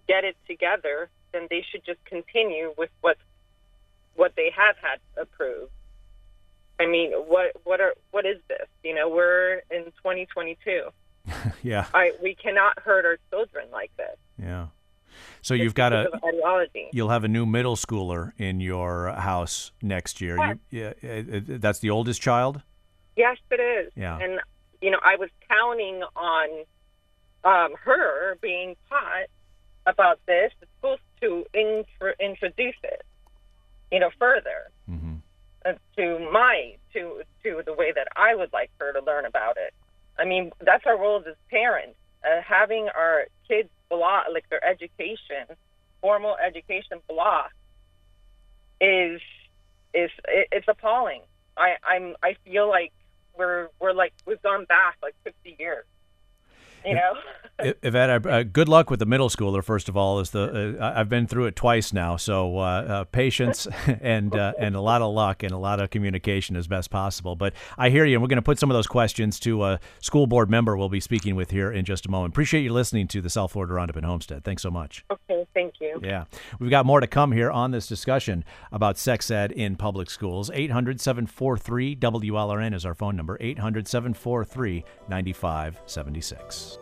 [0.08, 3.16] get it together, then they should just continue with what
[4.14, 5.70] what they have had approved.
[6.80, 8.66] I mean, what what are what is this?
[8.82, 10.88] You know, we're in 2022.
[11.62, 11.86] yeah.
[11.94, 14.16] I we cannot hurt our children like this.
[14.38, 14.66] Yeah.
[15.42, 16.88] So you've got a ideology.
[16.92, 20.36] You'll have a new middle schooler in your house next year.
[20.36, 20.56] Yes.
[20.70, 22.62] You, yeah, that's the oldest child.
[23.16, 23.92] Yes, it is.
[23.96, 24.18] Yeah.
[24.18, 24.40] And
[24.80, 26.48] you know, I was counting on
[27.44, 29.28] um, her being taught
[29.86, 33.02] about this, the schools to intro- introduce it,
[33.90, 35.14] you know, further mm-hmm.
[35.64, 39.56] uh, to my to to the way that I would like her to learn about
[39.56, 39.72] it.
[40.18, 45.46] I mean, that's our roles as parents, uh, having our kids block, like their education,
[46.00, 47.50] formal education block,
[48.80, 49.20] is
[49.94, 51.22] is it, it's appalling.
[51.56, 52.92] I I'm I feel like
[53.36, 55.84] we're we're like we've gone back like 50 years.
[56.86, 57.12] You know.
[57.58, 59.64] Yvette, uh, good luck with the middle schooler.
[59.64, 63.04] First of all, is the uh, I've been through it twice now, so uh, uh
[63.04, 66.90] patience and uh, and a lot of luck and a lot of communication as best
[66.90, 67.34] possible.
[67.34, 69.80] But I hear you, and we're going to put some of those questions to a
[70.00, 72.34] school board member we'll be speaking with here in just a moment.
[72.34, 74.44] Appreciate you listening to the South Florida Roundup in Homestead.
[74.44, 75.06] Thanks so much.
[75.10, 75.98] Okay, thank you.
[76.02, 76.24] Yeah,
[76.58, 80.50] we've got more to come here on this discussion about sex ed in public schools.
[80.52, 83.38] 800 743 WLRN is our phone number.
[83.40, 86.75] 800 743 9576.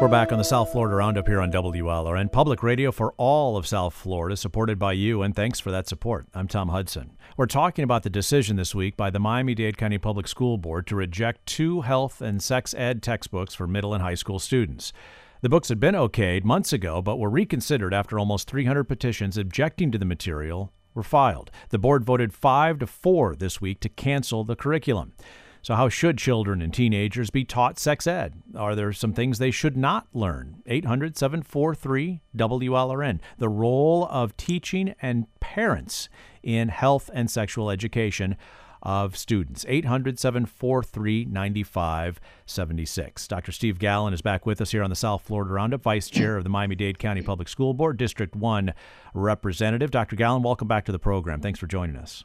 [0.00, 3.66] We're back on the South Florida Roundup here on WLRN, public radio for all of
[3.66, 6.26] South Florida, supported by you, and thanks for that support.
[6.32, 7.18] I'm Tom Hudson.
[7.36, 10.86] We're talking about the decision this week by the Miami Dade County Public School Board
[10.86, 14.94] to reject two health and sex ed textbooks for middle and high school students.
[15.42, 19.90] The books had been okayed months ago, but were reconsidered after almost 300 petitions objecting
[19.90, 21.50] to the material were filed.
[21.70, 25.14] The board voted 5 to 4 this week to cancel the curriculum.
[25.62, 28.34] So, how should children and teenagers be taught sex ed?
[28.54, 30.62] Are there some things they should not learn?
[30.66, 33.20] 800 743 WLRN.
[33.38, 36.10] The role of teaching and parents
[36.42, 38.36] in health and sexual education.
[38.82, 39.64] Of students.
[39.68, 43.28] 800 743 9576.
[43.28, 43.52] Dr.
[43.52, 46.44] Steve Gallon is back with us here on the South Florida Roundup, Vice Chair of
[46.44, 48.72] the Miami Dade County Public School Board, District 1
[49.14, 49.90] Representative.
[49.90, 50.16] Dr.
[50.16, 51.40] Gallon, welcome back to the program.
[51.40, 52.24] Thanks for joining us.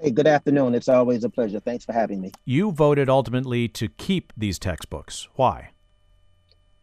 [0.00, 0.74] Hey, good afternoon.
[0.74, 1.58] It's always a pleasure.
[1.58, 2.30] Thanks for having me.
[2.44, 5.28] You voted ultimately to keep these textbooks.
[5.34, 5.70] Why?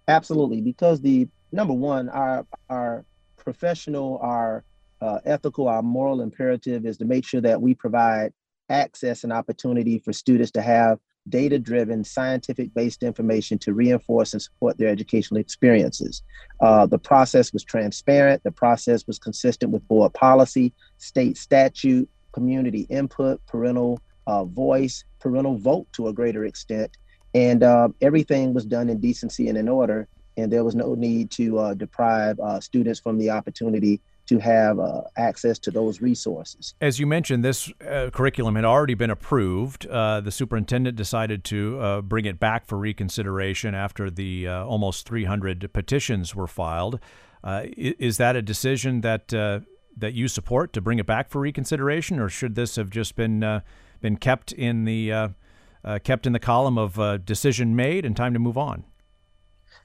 [0.07, 3.05] Absolutely, because the number one, our our
[3.37, 4.63] professional, our
[5.01, 8.33] uh, ethical, our moral imperative is to make sure that we provide
[8.69, 14.41] access and opportunity for students to have data driven, scientific based information to reinforce and
[14.41, 16.21] support their educational experiences.
[16.59, 22.81] Uh, the process was transparent, the process was consistent with board policy, state statute, community
[22.89, 26.91] input, parental uh, voice, parental vote to a greater extent.
[27.33, 30.07] And uh, everything was done in decency and in order.
[30.37, 34.79] And there was no need to uh, deprive uh, students from the opportunity to have
[34.79, 36.73] uh, access to those resources.
[36.81, 39.85] As you mentioned, this uh, curriculum had already been approved.
[39.85, 45.07] Uh, the superintendent decided to uh, bring it back for reconsideration after the uh, almost
[45.07, 46.99] 300 petitions were filed.
[47.43, 49.27] Uh, is that a decision that
[49.97, 53.61] that you support to bring it back for reconsideration, or should this have just been
[54.01, 55.29] been kept in the
[56.03, 58.83] kept in the column of decision made and time to move on?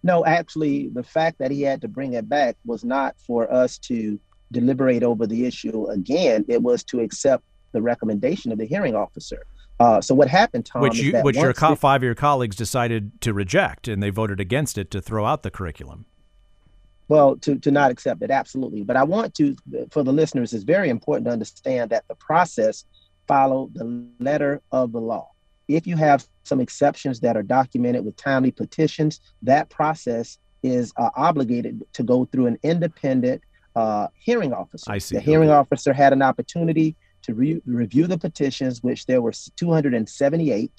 [0.03, 3.77] No, actually, the fact that he had to bring it back was not for us
[3.79, 4.19] to
[4.53, 6.45] deliberate over the issue again.
[6.49, 9.47] It was to accept the recommendation of the hearing officer.
[9.79, 10.83] Uh, so what happened, Tom?
[10.83, 14.39] Which, you, which your co- five of your colleagues decided to reject, and they voted
[14.39, 16.05] against it to throw out the curriculum.
[17.09, 18.83] Well, to to not accept it, absolutely.
[18.83, 19.57] But I want to,
[19.91, 22.85] for the listeners, it's very important to understand that the process
[23.27, 25.31] followed the letter of the law.
[25.67, 31.11] If you have some exceptions that are documented with timely petitions, that process is uh,
[31.17, 33.43] obligated to go through an independent
[33.77, 34.91] uh, hearing officer.
[34.91, 35.17] I see.
[35.17, 40.73] The hearing officer had an opportunity to re- review the petitions, which there were 278,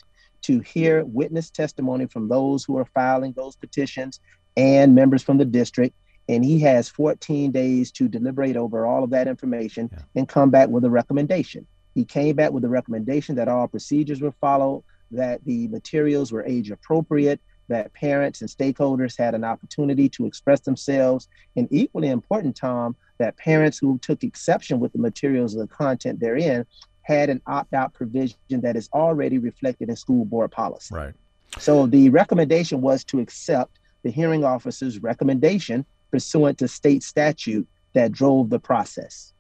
[0.44, 4.20] to hear witness testimony from those who are filing those petitions
[4.58, 5.96] and members from the district.
[6.28, 10.00] And he has 14 days to deliberate over all of that information yeah.
[10.16, 11.68] and come back with a recommendation.
[11.94, 16.46] He came back with a recommendation that all procedures were followed, that the materials were
[16.46, 21.28] age appropriate, that parents and stakeholders had an opportunity to express themselves.
[21.56, 26.20] And equally important, Tom, that parents who took exception with the materials of the content
[26.20, 26.66] therein
[27.04, 30.94] had an opt out provision that is already reflected in school board policy.
[30.94, 31.14] Right.
[31.60, 38.12] So the recommendation was to accept the hearing officer's recommendation pursuant to state statute that
[38.12, 39.34] drove the process.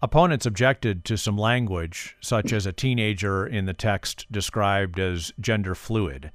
[0.00, 5.74] Opponents objected to some language, such as a teenager in the text described as gender
[5.74, 6.30] fluid.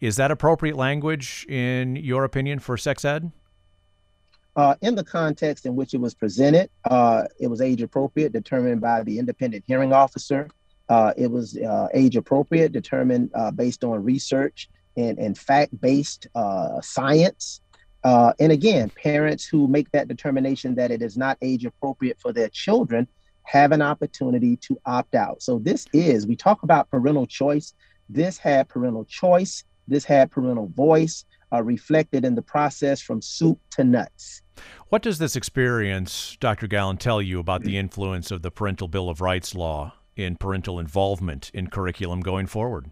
[0.00, 3.30] Is that appropriate language, in your opinion, for sex ed?
[4.56, 8.80] Uh, in the context in which it was presented, uh, it was age appropriate, determined
[8.80, 10.48] by the independent hearing officer.
[10.88, 16.26] Uh, it was uh, age appropriate, determined uh, based on research and, and fact based
[16.34, 17.60] uh, science.
[18.02, 22.48] and again, parents who make that determination that it is not age appropriate for their
[22.48, 23.06] children
[23.44, 25.42] have an opportunity to opt out.
[25.42, 27.74] So, this is, we talk about parental choice.
[28.08, 33.58] This had parental choice this had parental voice uh, reflected in the process from soup
[33.72, 34.42] to nuts.
[34.88, 36.66] What does this experience, Dr.
[36.66, 40.78] Gallon, tell you about the influence of the Parental Bill of Rights law in parental
[40.78, 42.90] involvement in curriculum going forward?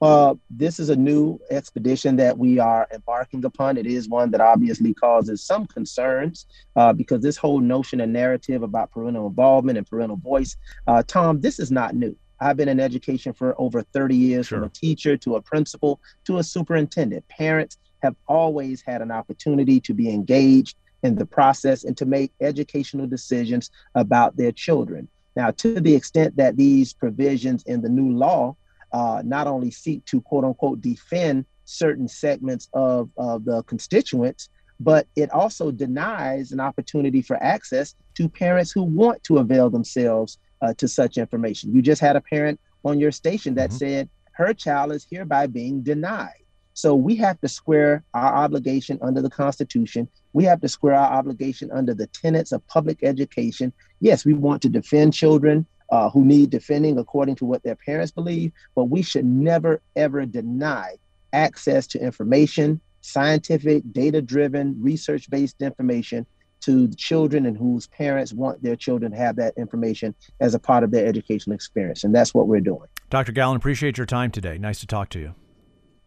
[0.00, 3.76] Uh, this is a new expedition that we are embarking upon.
[3.76, 8.62] It is one that obviously causes some concerns uh, because this whole notion and narrative
[8.62, 10.56] about parental involvement and parental voice,
[10.86, 12.16] uh, Tom, this is not new.
[12.40, 14.58] I've been in education for over 30 years, sure.
[14.58, 17.26] from a teacher to a principal to a superintendent.
[17.28, 22.32] Parents have always had an opportunity to be engaged in the process and to make
[22.40, 25.08] educational decisions about their children.
[25.36, 28.56] Now, to the extent that these provisions in the new law
[28.92, 34.48] uh, not only seek to quote unquote defend certain segments of, of the constituents,
[34.80, 40.38] but it also denies an opportunity for access to parents who want to avail themselves
[40.62, 41.74] uh, to such information.
[41.74, 43.78] You just had a parent on your station that mm-hmm.
[43.78, 46.44] said her child is hereby being denied.
[46.74, 50.08] So we have to square our obligation under the Constitution.
[50.32, 53.72] We have to square our obligation under the tenets of public education.
[53.98, 58.12] Yes, we want to defend children uh, who need defending according to what their parents
[58.12, 60.94] believe, but we should never, ever deny
[61.32, 66.26] access to information, scientific, data driven, research based information
[66.60, 70.84] to children and whose parents want their children to have that information as a part
[70.84, 72.04] of their educational experience.
[72.04, 72.88] And that's what we're doing.
[73.10, 73.32] Dr.
[73.32, 74.58] Gallon, appreciate your time today.
[74.58, 75.34] Nice to talk to you.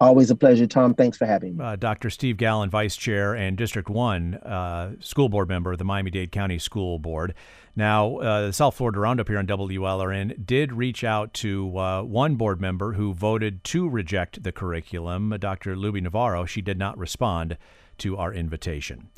[0.02, 0.96] Always a pleasure, Tom.
[0.96, 1.64] Thanks for having me.
[1.64, 2.10] Uh, Dr.
[2.10, 6.32] Steve Gallon, Vice Chair and District 1 uh, School Board member of the Miami Dade
[6.32, 7.36] County School Board.
[7.76, 12.34] Now, uh, the South Florida Roundup here on WLRN did reach out to uh, one
[12.34, 15.76] board member who voted to reject the curriculum, Dr.
[15.76, 16.46] Lubby Navarro.
[16.46, 17.60] She did not respond
[18.00, 19.10] to our invitation.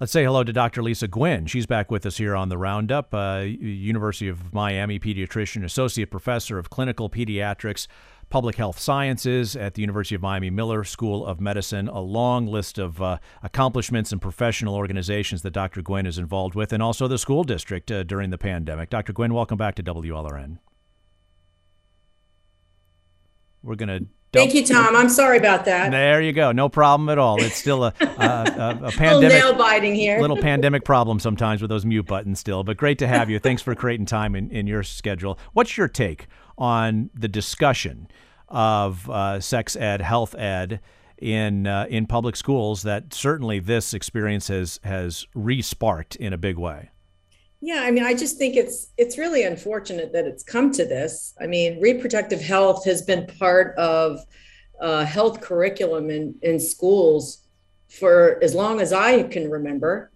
[0.00, 0.82] Let's say hello to Dr.
[0.82, 1.46] Lisa Gwynn.
[1.46, 6.58] She's back with us here on the Roundup, uh, University of Miami pediatrician, associate professor
[6.58, 7.86] of clinical pediatrics,
[8.28, 11.86] public health sciences at the University of Miami Miller School of Medicine.
[11.86, 15.80] A long list of uh, accomplishments and professional organizations that Dr.
[15.80, 18.90] Gwynn is involved with, and also the school district uh, during the pandemic.
[18.90, 19.12] Dr.
[19.12, 20.58] Gwynn, welcome back to WLRN.
[23.62, 24.94] We're going to Thank you, Tom.
[24.96, 25.90] I'm sorry about that.
[25.90, 26.52] There you go.
[26.52, 27.42] No problem at all.
[27.42, 29.00] It's still a, a, a, a pandemic.
[29.00, 30.20] little nail biting here.
[30.20, 32.64] little pandemic problem sometimes with those mute buttons still.
[32.64, 33.38] But great to have you.
[33.38, 35.38] Thanks for creating time in, in your schedule.
[35.52, 36.26] What's your take
[36.58, 38.08] on the discussion
[38.48, 40.80] of uh, sex ed, health ed
[41.18, 46.58] in uh, in public schools that certainly this experience has has re-sparked in a big
[46.58, 46.90] way?
[47.64, 51.32] Yeah, I mean, I just think it's it's really unfortunate that it's come to this.
[51.40, 54.20] I mean, reproductive health has been part of
[54.78, 57.38] uh, health curriculum in in schools
[57.88, 60.12] for as long as I can remember.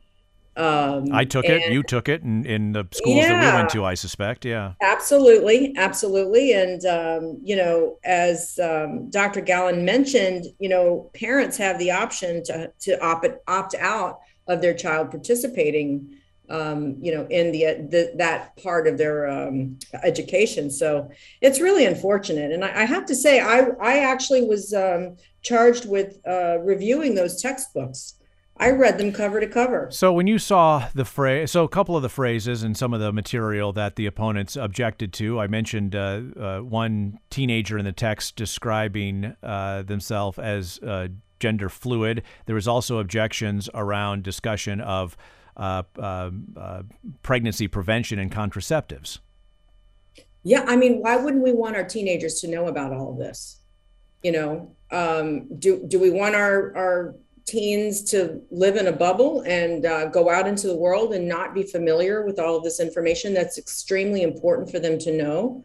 [0.59, 1.73] Um, I took it.
[1.73, 3.83] You took it in, in the schools yeah, that we went to.
[3.83, 4.45] I suspect.
[4.45, 4.75] Yeah.
[4.83, 9.41] Absolutely, absolutely, and um, you know, as um, Dr.
[9.41, 14.19] Gallon mentioned, you know, parents have the option to to opt opt out
[14.49, 16.18] of their child participating
[16.51, 20.71] um, you know, in the, the, that part of their um, education.
[20.71, 22.53] So it's really unfortunate.
[22.53, 27.15] And I, I, have to say, I I actually was um, charged with uh, reviewing
[27.15, 28.15] those textbooks.
[28.61, 29.89] I read them cover to cover.
[29.93, 32.99] So when you saw the phrase, so a couple of the phrases and some of
[32.99, 37.93] the material that the opponents objected to, I mentioned uh, uh, one teenager in the
[37.93, 42.23] text describing uh, themselves as uh, gender fluid.
[42.47, 45.17] There was also objections around discussion of
[45.59, 46.83] uh, uh, uh,
[47.23, 49.19] pregnancy prevention and contraceptives.
[50.45, 53.61] Yeah, I mean, why wouldn't we want our teenagers to know about all of this?
[54.23, 59.41] You know, um, do do we want our our teens to live in a bubble
[59.47, 62.79] and uh, go out into the world and not be familiar with all of this
[62.79, 65.65] information that's extremely important for them to know?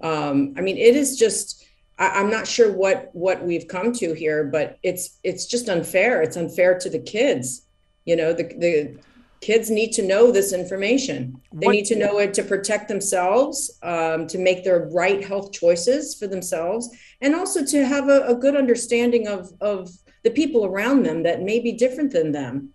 [0.00, 1.66] Um, I mean, it is just.
[1.96, 6.22] I, am not sure what what we've come to here, but it's it's just unfair.
[6.22, 7.66] It's unfair to the kids.
[8.04, 8.98] You know, the the
[9.44, 11.38] kids need to know this information.
[11.52, 15.52] They what, need to know it to protect themselves, um, to make their right health
[15.52, 16.88] choices for themselves,
[17.20, 19.90] and also to have a, a good understanding of, of
[20.22, 22.70] the people around them that may be different than them.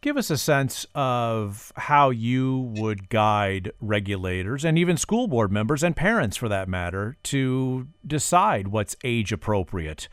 [0.00, 5.82] Give us a sense of how you would guide regulators and even school board members
[5.82, 10.08] and parents, for that matter, to decide what's age appropriate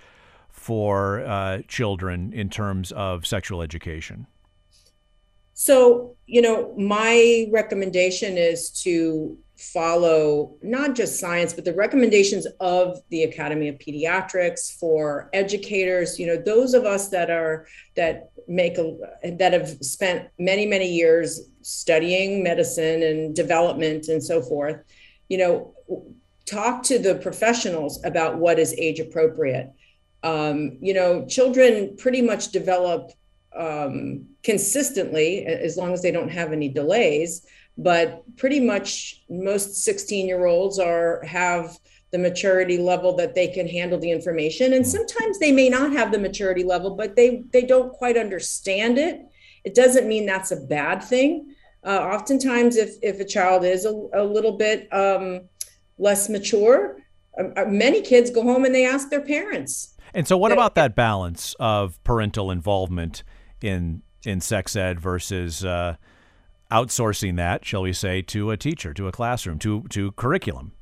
[0.50, 4.28] for uh, children in terms of sexual education.
[5.62, 13.00] So, you know, my recommendation is to follow not just science, but the recommendations of
[13.10, 18.78] the Academy of Pediatrics for educators, you know, those of us that are, that make
[18.78, 18.96] a,
[19.34, 24.82] that have spent many, many years studying medicine and development and so forth,
[25.28, 25.74] you know,
[26.46, 29.74] talk to the professionals about what is age appropriate.
[30.24, 33.12] Um, you know, children pretty much develop
[33.56, 37.46] um, consistently as long as they don't have any delays.
[37.78, 41.78] But pretty much most 16 year olds are have
[42.12, 44.74] the maturity level that they can handle the information.
[44.74, 48.98] And sometimes they may not have the maturity level but they they don't quite understand
[48.98, 49.22] it.
[49.64, 51.56] It doesn't mean that's a bad thing.
[51.86, 55.42] Uh, oftentimes if if a child is a, a little bit um,
[55.98, 56.98] less mature
[57.40, 59.96] uh, uh many kids go home and they ask their parents.
[60.14, 63.24] And so what about that balance of parental involvement
[63.62, 65.96] in in sex ed versus uh,
[66.72, 70.74] outsourcing that, shall we say, to a teacher, to a classroom, to to curriculum.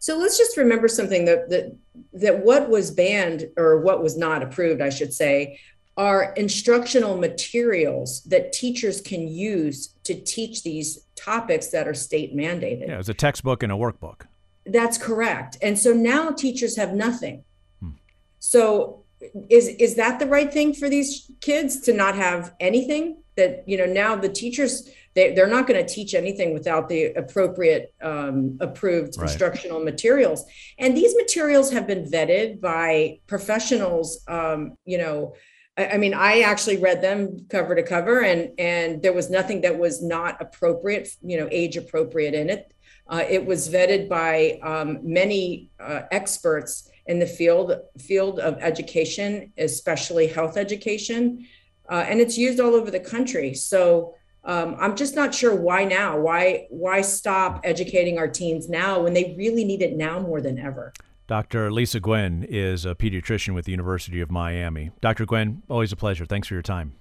[0.00, 1.76] So let's just remember something that that
[2.12, 5.58] that what was banned or what was not approved, I should say,
[5.96, 12.88] are instructional materials that teachers can use to teach these topics that are state mandated.
[12.88, 14.22] Yeah, it's a textbook and a workbook.
[14.64, 15.56] That's correct.
[15.60, 17.42] And so now teachers have nothing.
[17.80, 17.90] Hmm.
[18.38, 19.04] So
[19.50, 23.76] is is that the right thing for these kids to not have anything that you
[23.76, 28.56] know now the teachers they, they're not going to teach anything without the appropriate um,
[28.60, 29.28] approved right.
[29.28, 30.44] instructional materials
[30.78, 35.34] and these materials have been vetted by professionals um, you know
[35.76, 39.62] I, I mean i actually read them cover to cover and and there was nothing
[39.62, 42.72] that was not appropriate you know age appropriate in it
[43.10, 49.52] uh, it was vetted by um, many uh, experts in the field field of education,
[49.58, 51.46] especially health education,
[51.90, 53.54] uh, and it's used all over the country.
[53.54, 56.18] So um, I'm just not sure why now.
[56.18, 60.58] Why why stop educating our teens now when they really need it now more than
[60.58, 60.92] ever?
[61.26, 61.70] Dr.
[61.70, 64.90] Lisa Gwynn is a pediatrician with the University of Miami.
[65.02, 65.26] Dr.
[65.26, 66.24] Gwynn, always a pleasure.
[66.24, 66.94] Thanks for your time.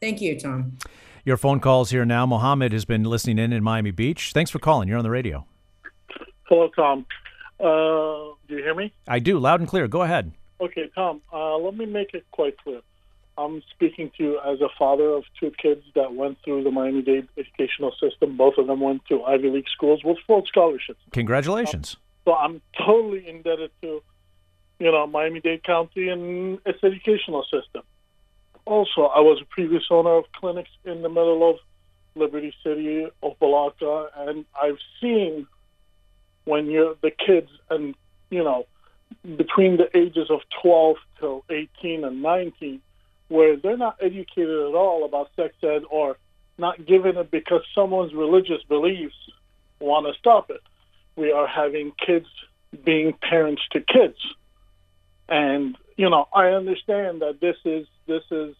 [0.00, 0.78] Thank you, Tom.
[1.24, 2.26] Your phone calls here now.
[2.26, 4.32] Mohammed has been listening in in Miami Beach.
[4.32, 4.88] Thanks for calling.
[4.88, 5.46] You're on the radio.
[6.48, 7.06] Hello, Tom.
[7.60, 8.92] Uh, do you hear me?
[9.08, 9.88] I do, loud and clear.
[9.88, 10.32] Go ahead.
[10.60, 11.22] Okay, Tom.
[11.32, 12.80] Uh, let me make it quite clear.
[13.38, 17.00] I'm speaking to you as a father of two kids that went through the Miami
[17.00, 18.36] Dade educational system.
[18.36, 21.00] Both of them went to Ivy League schools with full scholarships.
[21.12, 21.96] Congratulations.
[21.96, 24.02] Um, so I'm totally indebted to,
[24.78, 27.82] you know, Miami Dade County and its educational system.
[28.66, 31.56] Also, I was a previous owner of clinics in the middle of
[32.14, 35.46] Liberty City, Opa-locka, and I've seen
[36.44, 37.94] when you're the kids and,
[38.30, 38.66] you know,
[39.36, 42.80] between the ages of 12 till 18 and 19,
[43.28, 46.16] where they're not educated at all about sex ed or
[46.58, 49.14] not given it because someone's religious beliefs
[49.78, 50.60] want to stop it.
[51.16, 52.26] We are having kids
[52.84, 54.18] being parents to kids.
[55.28, 58.54] And, you know, I understand that this is this is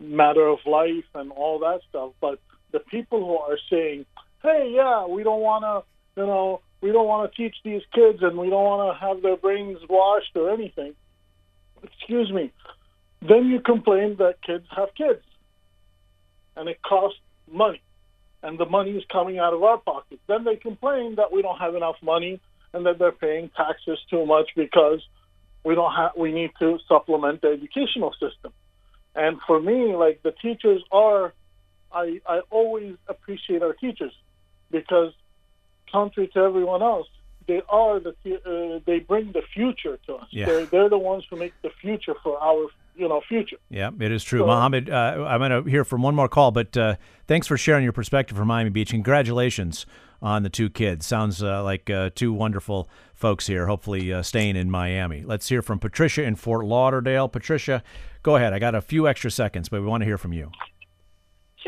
[0.00, 2.38] matter of life and all that stuff, but
[2.72, 4.06] the people who are saying,
[4.42, 8.22] "Hey, yeah, we don't want to, you know, we don't want to teach these kids
[8.22, 10.94] and we don't want to have their brains washed or anything."
[11.82, 12.52] Excuse me.
[13.20, 15.22] Then you complain that kids have kids,
[16.56, 17.20] and it costs
[17.50, 17.80] money,
[18.42, 20.22] and the money is coming out of our pockets.
[20.26, 22.40] Then they complain that we don't have enough money
[22.72, 25.00] and that they're paying taxes too much because
[25.64, 26.12] we don't have.
[26.16, 28.52] We need to supplement the educational system.
[29.14, 31.32] And for me, like the teachers are,
[31.92, 34.12] I I always appreciate our teachers
[34.70, 35.12] because,
[35.90, 37.06] contrary to everyone else,
[37.46, 40.26] they are the uh, they bring the future to us.
[40.30, 40.46] Yeah.
[40.46, 43.56] They're they're the ones who make the future for our you know future.
[43.70, 44.40] Yeah, it is true.
[44.40, 47.56] So, Mohammed, uh, I'm going to hear from one more call, but uh, thanks for
[47.56, 48.90] sharing your perspective from Miami Beach.
[48.90, 49.86] Congratulations
[50.20, 51.06] on the two kids.
[51.06, 55.22] Sounds uh, like uh, two wonderful folks here, hopefully uh, staying in Miami.
[55.24, 57.28] Let's hear from Patricia in Fort Lauderdale.
[57.28, 57.82] Patricia,
[58.22, 58.52] go ahead.
[58.52, 60.50] I got a few extra seconds, but we want to hear from you.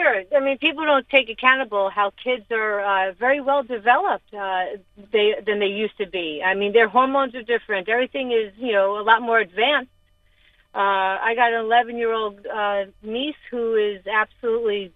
[0.00, 0.22] Sure.
[0.34, 4.64] I mean, people don't take accountable how kids are uh, very well developed uh,
[5.12, 6.42] they, than they used to be.
[6.42, 7.88] I mean, their hormones are different.
[7.88, 9.90] Everything is, you know, a lot more advanced.
[10.74, 14.92] Uh, I got an 11 year old uh, niece who is absolutely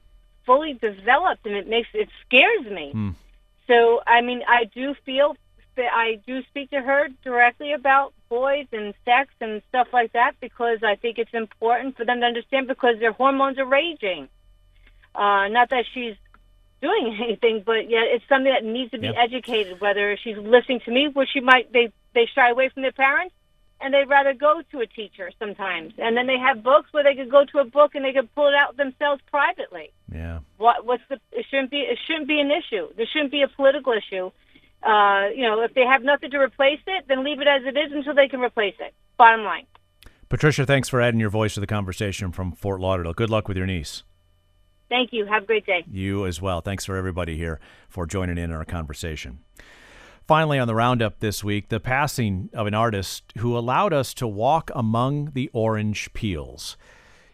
[0.47, 2.93] fully developed, and it makes it scares me.
[2.95, 3.15] Mm.
[3.67, 5.37] So, I mean, I do feel
[5.77, 10.33] that I do speak to her directly about boys and sex and stuff like that
[10.41, 14.29] because I think it's important for them to understand because their hormones are raging.
[15.15, 16.17] Uh, not that she's
[16.83, 19.15] doing anything, but yeah, it's something that needs to be Yep.
[19.19, 19.81] educated.
[19.81, 23.35] Whether she's listening to me, where she might they they shy away from their parents,
[23.81, 25.93] and they'd rather go to a teacher sometimes.
[25.99, 28.33] And then they have books where they could go to a book and they could
[28.35, 29.93] pull it out themselves privately.
[30.13, 30.41] Yeah.
[30.59, 31.19] What what's the?
[31.33, 31.79] It shouldn't be.
[31.81, 32.89] It shouldn't be an issue.
[32.97, 34.31] There shouldn't be a political issue.
[34.83, 37.75] Uh, you know, if they have nothing to replace it, then leave it as it
[37.77, 38.93] is until they can replace it.
[39.17, 39.65] Bottom line.
[40.29, 43.15] Patricia, thanks for adding your voice to the conversation from Fort Lauderdale.
[43.15, 44.03] Good luck with your niece.
[44.89, 45.27] Thank you.
[45.27, 45.85] Have a great day.
[45.91, 46.61] You as well.
[46.61, 49.41] Thanks for everybody here for joining in our conversation.
[50.27, 54.27] Finally, on the roundup this week, the passing of an artist who allowed us to
[54.27, 56.79] walk among the orange peels.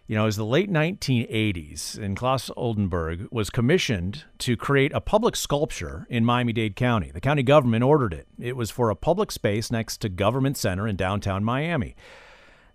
[0.09, 5.01] You know, it was the late 1980s, and Claes Oldenburg was commissioned to create a
[5.01, 7.13] public sculpture in Miami Dade County.
[7.13, 8.27] The county government ordered it.
[8.37, 11.95] It was for a public space next to Government Center in downtown Miami.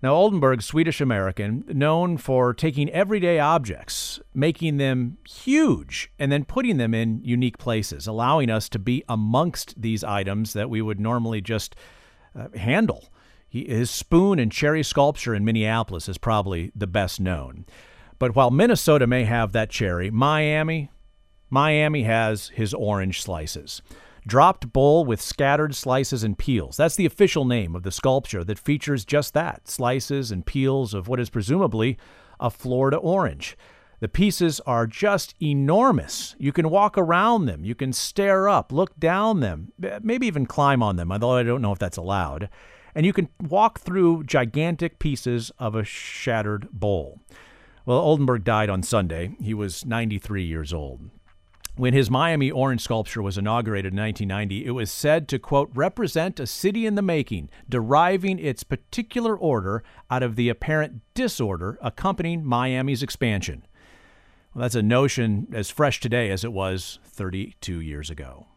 [0.06, 6.78] Now, Oldenburg, Swedish American, known for taking everyday objects, making them huge, and then putting
[6.78, 11.42] them in unique places, allowing us to be amongst these items that we would normally
[11.42, 11.76] just
[12.38, 13.12] uh, handle.
[13.50, 17.66] He, his spoon and cherry sculpture in Minneapolis is probably the best known.
[18.20, 20.92] But while Minnesota may have that cherry, Miami,
[21.50, 23.82] Miami has his orange slices.
[24.28, 26.78] Dropped bowl with scattered slices and peels.
[26.78, 31.08] That's the official name of the sculpture that features just that slices and peels of
[31.08, 31.98] what is presumably
[32.40, 33.56] a Florida orange.
[34.00, 36.36] The pieces are just enormous.
[36.40, 39.72] You can walk around them, you can stare up, look down them,
[40.02, 42.50] maybe even climb on them, although I don't know if that's allowed.
[42.96, 47.20] And you can walk through gigantic pieces of a shattered bowl.
[47.86, 49.36] Well, Oldenburg died on Sunday.
[49.40, 51.12] He was 93 years old.
[51.78, 56.40] When his Miami orange sculpture was inaugurated in 1990, it was said to, quote, represent
[56.40, 62.46] a city in the making, deriving its particular order out of the apparent disorder accompanying
[62.46, 63.66] Miami's expansion.
[64.54, 68.48] Well, that's a notion as fresh today as it was 32 years ago.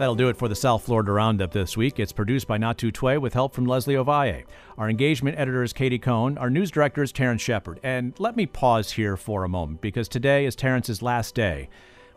[0.00, 2.00] That'll do it for the South Florida Roundup this week.
[2.00, 4.44] It's produced by Natu Twe with help from Leslie Ovalle.
[4.78, 6.38] Our engagement editor is Katie Cohn.
[6.38, 7.80] Our news director is Terrence Shepard.
[7.82, 11.68] And let me pause here for a moment because today is Terrence's last day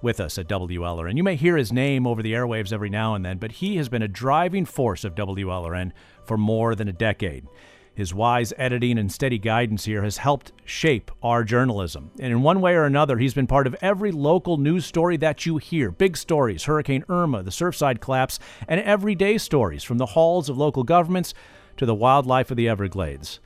[0.02, 1.18] with us at WLRN.
[1.18, 3.90] You may hear his name over the airwaves every now and then, but he has
[3.90, 5.92] been a driving force of WLRN
[6.24, 7.46] for more than a decade.
[7.96, 12.10] His wise editing and steady guidance here has helped shape our journalism.
[12.20, 15.46] And in one way or another, he's been part of every local news story that
[15.46, 20.50] you hear big stories, Hurricane Irma, the Surfside collapse, and everyday stories from the halls
[20.50, 21.36] of local governments
[21.78, 23.40] to the wildlife of the Everglades.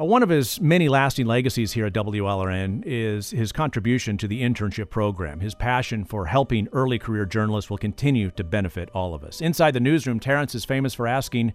[0.00, 4.42] Uh, one of his many lasting legacies here at WLRN is his contribution to the
[4.42, 5.38] internship program.
[5.38, 9.40] His passion for helping early career journalists will continue to benefit all of us.
[9.40, 11.52] Inside the newsroom, Terrence is famous for asking,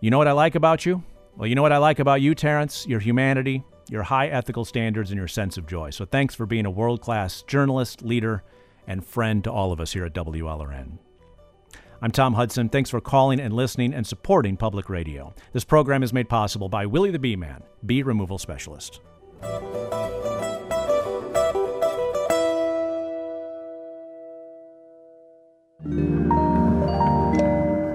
[0.00, 1.04] You know what I like about you?
[1.38, 2.84] Well, you know what I like about you, Terrence?
[2.88, 5.90] Your humanity, your high ethical standards, and your sense of joy.
[5.90, 8.42] So thanks for being a world class journalist, leader,
[8.88, 10.98] and friend to all of us here at WLRN.
[12.02, 12.68] I'm Tom Hudson.
[12.68, 15.32] Thanks for calling and listening and supporting public radio.
[15.52, 19.00] This program is made possible by Willie the Bee Man, bee removal specialist.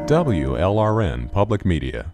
[0.07, 2.13] WLRN Public Media.